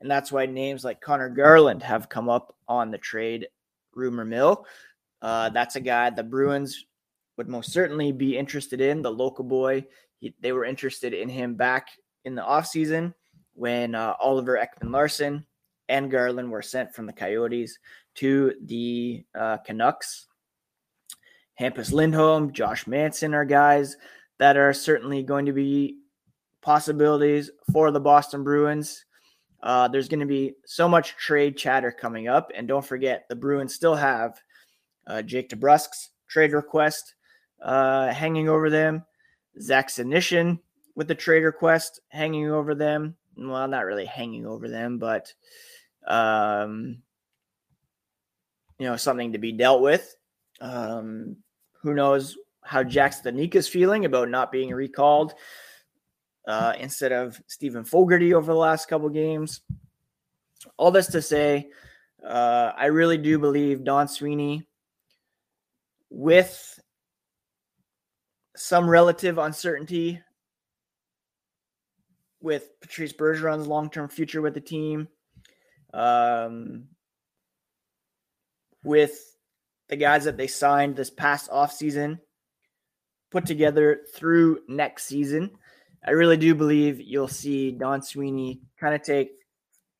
And 0.00 0.10
that's 0.10 0.30
why 0.30 0.46
names 0.46 0.84
like 0.84 1.00
Conor 1.00 1.30
Garland 1.30 1.82
have 1.82 2.08
come 2.08 2.28
up 2.28 2.54
on 2.68 2.90
the 2.90 2.98
trade 2.98 3.48
rumor 3.94 4.24
mill. 4.24 4.66
Uh, 5.22 5.48
that's 5.48 5.76
a 5.76 5.80
guy 5.80 6.10
the 6.10 6.22
Bruins 6.22 6.84
would 7.36 7.48
most 7.48 7.72
certainly 7.72 8.12
be 8.12 8.36
interested 8.36 8.80
in. 8.80 9.02
The 9.02 9.10
local 9.10 9.44
boy, 9.44 9.86
he, 10.20 10.34
they 10.40 10.52
were 10.52 10.64
interested 10.64 11.14
in 11.14 11.28
him 11.28 11.54
back 11.54 11.88
in 12.24 12.34
the 12.34 12.42
offseason 12.42 13.14
when 13.54 13.94
uh, 13.94 14.14
Oliver 14.20 14.58
Ekman-Larsson 14.58 15.44
and 15.88 16.10
Garland 16.10 16.50
were 16.50 16.62
sent 16.62 16.94
from 16.94 17.06
the 17.06 17.12
Coyotes 17.12 17.78
to 18.16 18.54
the 18.64 19.24
uh, 19.38 19.58
Canucks. 19.58 20.26
Hampus 21.60 21.92
Lindholm, 21.92 22.52
Josh 22.52 22.86
Manson 22.86 23.34
are 23.34 23.44
guys 23.44 23.96
that 24.38 24.56
are 24.56 24.72
certainly 24.72 25.22
going 25.22 25.46
to 25.46 25.52
be 25.52 25.98
possibilities 26.60 27.50
for 27.72 27.90
the 27.90 28.00
Boston 28.00 28.44
Bruins. 28.44 29.04
Uh, 29.62 29.88
there's 29.88 30.08
going 30.08 30.20
to 30.20 30.26
be 30.26 30.54
so 30.66 30.88
much 30.88 31.16
trade 31.16 31.56
chatter 31.56 31.90
coming 31.90 32.28
up. 32.28 32.52
And 32.54 32.68
don't 32.68 32.84
forget, 32.84 33.24
the 33.28 33.36
Bruins 33.36 33.74
still 33.74 33.94
have 33.94 34.40
uh, 35.06 35.22
Jake 35.22 35.48
DeBrusk's 35.48 36.10
trade 36.28 36.52
request 36.52 37.14
uh, 37.62 38.12
hanging 38.12 38.48
over 38.48 38.68
them, 38.68 39.04
Zach 39.60 39.88
Senyshyn 39.88 40.58
with 40.94 41.08
the 41.08 41.14
trade 41.14 41.44
request 41.44 42.00
hanging 42.08 42.50
over 42.50 42.74
them 42.74 43.16
well, 43.36 43.68
not 43.68 43.84
really 43.84 44.06
hanging 44.06 44.46
over 44.46 44.68
them, 44.68 44.98
but 44.98 45.32
um, 46.06 47.02
you 48.78 48.86
know, 48.86 48.96
something 48.96 49.32
to 49.32 49.38
be 49.38 49.52
dealt 49.52 49.82
with. 49.82 50.14
Um, 50.60 51.36
who 51.82 51.94
knows 51.94 52.36
how 52.64 52.82
Jack 52.82 53.12
Studnicka 53.12 53.56
is 53.56 53.68
feeling 53.68 54.04
about 54.04 54.28
not 54.28 54.50
being 54.50 54.70
recalled 54.70 55.34
uh, 56.46 56.74
instead 56.78 57.12
of 57.12 57.40
Steven 57.46 57.84
Fogarty 57.84 58.34
over 58.34 58.52
the 58.52 58.58
last 58.58 58.88
couple 58.88 59.08
games. 59.08 59.60
All 60.76 60.90
this 60.90 61.08
to 61.08 61.22
say, 61.22 61.70
uh, 62.24 62.72
I 62.76 62.86
really 62.86 63.18
do 63.18 63.38
believe 63.38 63.84
Don 63.84 64.08
Sweeney, 64.08 64.66
with 66.10 66.80
some 68.56 68.88
relative 68.88 69.38
uncertainty 69.38 70.20
with 72.40 72.80
Patrice 72.80 73.12
Bergeron's 73.12 73.66
long 73.66 73.90
term 73.90 74.08
future 74.08 74.40
with 74.40 74.54
the 74.54 74.60
team, 74.60 75.08
um, 75.92 76.84
with 78.82 79.35
the 79.88 79.96
guys 79.96 80.24
that 80.24 80.36
they 80.36 80.46
signed 80.46 80.96
this 80.96 81.10
past 81.10 81.50
offseason 81.50 82.18
put 83.30 83.46
together 83.46 84.00
through 84.14 84.60
next 84.68 85.04
season. 85.04 85.50
I 86.04 86.12
really 86.12 86.36
do 86.36 86.54
believe 86.54 87.00
you'll 87.00 87.28
see 87.28 87.72
Don 87.72 88.02
Sweeney 88.02 88.60
kind 88.78 88.94
of 88.94 89.02
take 89.02 89.30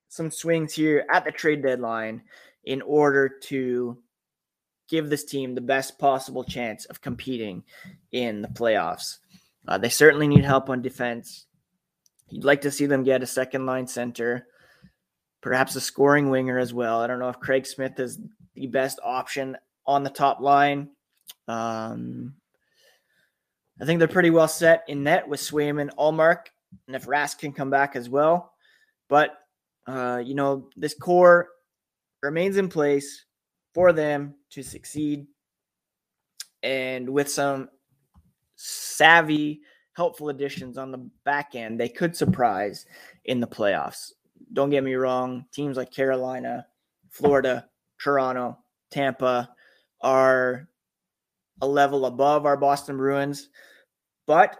some 0.08 0.30
swings 0.30 0.72
here 0.72 1.04
at 1.12 1.24
the 1.24 1.32
trade 1.32 1.62
deadline 1.62 2.22
in 2.64 2.82
order 2.82 3.28
to 3.28 3.98
give 4.88 5.10
this 5.10 5.24
team 5.24 5.54
the 5.54 5.60
best 5.60 5.98
possible 5.98 6.44
chance 6.44 6.84
of 6.86 7.00
competing 7.00 7.64
in 8.12 8.42
the 8.42 8.48
playoffs. 8.48 9.18
Uh, 9.66 9.78
they 9.78 9.88
certainly 9.88 10.28
need 10.28 10.44
help 10.44 10.70
on 10.70 10.80
defense. 10.80 11.46
You'd 12.28 12.44
like 12.44 12.62
to 12.62 12.70
see 12.70 12.86
them 12.86 13.02
get 13.02 13.22
a 13.22 13.26
second 13.26 13.66
line 13.66 13.86
center, 13.86 14.46
perhaps 15.40 15.74
a 15.74 15.80
scoring 15.80 16.30
winger 16.30 16.58
as 16.58 16.72
well. 16.72 17.00
I 17.00 17.06
don't 17.06 17.18
know 17.18 17.28
if 17.28 17.40
Craig 17.40 17.66
Smith 17.66 17.98
is 17.98 18.18
the 18.54 18.68
best 18.68 19.00
option 19.02 19.56
on 19.86 20.02
the 20.02 20.10
top 20.10 20.40
line. 20.40 20.90
Um, 21.48 22.34
I 23.80 23.84
think 23.84 23.98
they're 23.98 24.08
pretty 24.08 24.30
well 24.30 24.48
set 24.48 24.84
in 24.88 25.02
net 25.02 25.28
with 25.28 25.40
Swayman, 25.40 25.90
Ullmark, 25.98 26.46
and 26.86 26.96
if 26.96 27.06
Rask 27.06 27.38
can 27.38 27.52
come 27.52 27.70
back 27.70 27.94
as 27.94 28.08
well. 28.08 28.52
But 29.08 29.38
uh, 29.86 30.22
you 30.24 30.34
know, 30.34 30.68
this 30.76 30.94
core 30.94 31.48
remains 32.22 32.56
in 32.56 32.68
place 32.68 33.24
for 33.74 33.92
them 33.92 34.34
to 34.50 34.62
succeed. 34.62 35.26
And 36.62 37.08
with 37.08 37.30
some 37.30 37.68
savvy, 38.56 39.60
helpful 39.92 40.30
additions 40.30 40.78
on 40.78 40.90
the 40.90 41.08
back 41.24 41.54
end, 41.54 41.78
they 41.78 41.88
could 41.88 42.16
surprise 42.16 42.86
in 43.26 43.38
the 43.40 43.46
playoffs. 43.46 44.12
Don't 44.52 44.70
get 44.70 44.82
me 44.82 44.94
wrong, 44.94 45.44
teams 45.52 45.76
like 45.76 45.92
Carolina, 45.92 46.66
Florida, 47.10 47.68
Toronto, 48.02 48.58
Tampa 48.90 49.50
are 50.00 50.68
a 51.60 51.66
level 51.66 52.06
above 52.06 52.46
our 52.46 52.56
Boston 52.56 52.96
Bruins, 52.96 53.48
but 54.26 54.56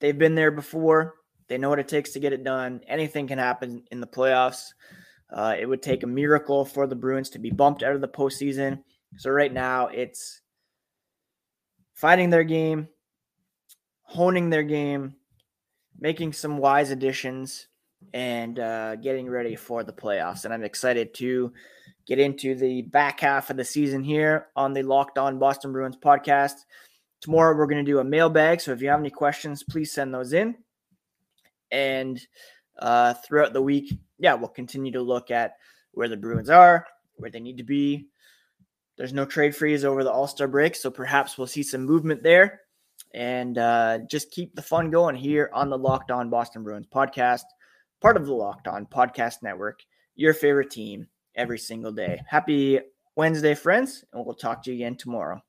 they've 0.00 0.18
been 0.18 0.34
there 0.34 0.50
before. 0.50 1.14
They 1.48 1.58
know 1.58 1.68
what 1.68 1.78
it 1.78 1.88
takes 1.88 2.12
to 2.12 2.20
get 2.20 2.32
it 2.32 2.44
done. 2.44 2.80
Anything 2.88 3.28
can 3.28 3.38
happen 3.38 3.84
in 3.90 4.00
the 4.00 4.06
playoffs. 4.06 4.72
Uh, 5.32 5.54
it 5.58 5.66
would 5.66 5.82
take 5.82 6.02
a 6.02 6.08
miracle 6.08 6.64
for 6.64 6.86
the 6.86 6.96
Bruins 6.96 7.30
to 7.30 7.38
be 7.38 7.50
bumped 7.50 7.82
out 7.82 7.94
of 7.94 8.00
the 8.00 8.08
postseason. 8.08 8.82
So 9.16 9.30
right 9.30 9.52
now, 9.52 9.88
it's 9.88 10.40
fighting 11.94 12.30
their 12.30 12.44
game, 12.44 12.88
honing 14.02 14.50
their 14.50 14.62
game, 14.62 15.14
making 15.98 16.32
some 16.32 16.58
wise 16.58 16.90
additions, 16.90 17.68
and 18.12 18.58
uh, 18.58 18.96
getting 18.96 19.28
ready 19.28 19.56
for 19.56 19.82
the 19.82 19.92
playoffs. 19.92 20.44
And 20.44 20.52
I'm 20.52 20.64
excited 20.64 21.14
to 21.14 21.52
get 22.06 22.18
into 22.18 22.54
the 22.54 22.82
back 22.82 23.20
half 23.20 23.50
of 23.50 23.56
the 23.56 23.64
season 23.64 24.02
here 24.02 24.46
on 24.54 24.72
the 24.72 24.82
Locked 24.82 25.18
On 25.18 25.38
Boston 25.38 25.72
Bruins 25.72 25.96
podcast. 25.96 26.64
Tomorrow, 27.20 27.56
we're 27.56 27.66
going 27.66 27.84
to 27.84 27.90
do 27.90 27.98
a 27.98 28.04
mailbag. 28.04 28.60
So 28.60 28.72
if 28.72 28.80
you 28.80 28.88
have 28.88 29.00
any 29.00 29.10
questions, 29.10 29.64
please 29.64 29.92
send 29.92 30.14
those 30.14 30.32
in. 30.32 30.54
And 31.70 32.20
uh, 32.78 33.14
throughout 33.14 33.52
the 33.52 33.62
week, 33.62 33.92
yeah, 34.18 34.34
we'll 34.34 34.48
continue 34.48 34.92
to 34.92 35.02
look 35.02 35.30
at 35.30 35.54
where 35.92 36.08
the 36.08 36.16
Bruins 36.16 36.50
are, 36.50 36.86
where 37.16 37.30
they 37.30 37.40
need 37.40 37.56
to 37.56 37.64
be. 37.64 38.06
There's 38.96 39.12
no 39.12 39.24
trade 39.24 39.56
freeze 39.56 39.84
over 39.84 40.04
the 40.04 40.12
All 40.12 40.28
Star 40.28 40.46
break, 40.46 40.76
so 40.76 40.90
perhaps 40.90 41.36
we'll 41.36 41.46
see 41.46 41.62
some 41.62 41.84
movement 41.84 42.22
there. 42.22 42.60
And 43.14 43.58
uh, 43.58 43.98
just 44.10 44.30
keep 44.30 44.54
the 44.54 44.62
fun 44.62 44.90
going 44.90 45.16
here 45.16 45.50
on 45.52 45.70
the 45.70 45.78
Locked 45.78 46.10
On 46.10 46.30
Boston 46.30 46.62
Bruins 46.62 46.86
podcast, 46.86 47.44
part 48.00 48.16
of 48.16 48.26
the 48.26 48.34
Locked 48.34 48.68
On 48.68 48.86
Podcast 48.86 49.42
Network, 49.42 49.80
your 50.14 50.32
favorite 50.32 50.70
team 50.70 51.08
every 51.36 51.58
single 51.58 51.92
day. 51.92 52.20
Happy 52.28 52.80
Wednesday, 53.14 53.54
friends, 53.54 54.04
and 54.12 54.24
we'll 54.24 54.34
talk 54.34 54.62
to 54.64 54.70
you 54.70 54.76
again 54.76 54.96
tomorrow. 54.96 55.42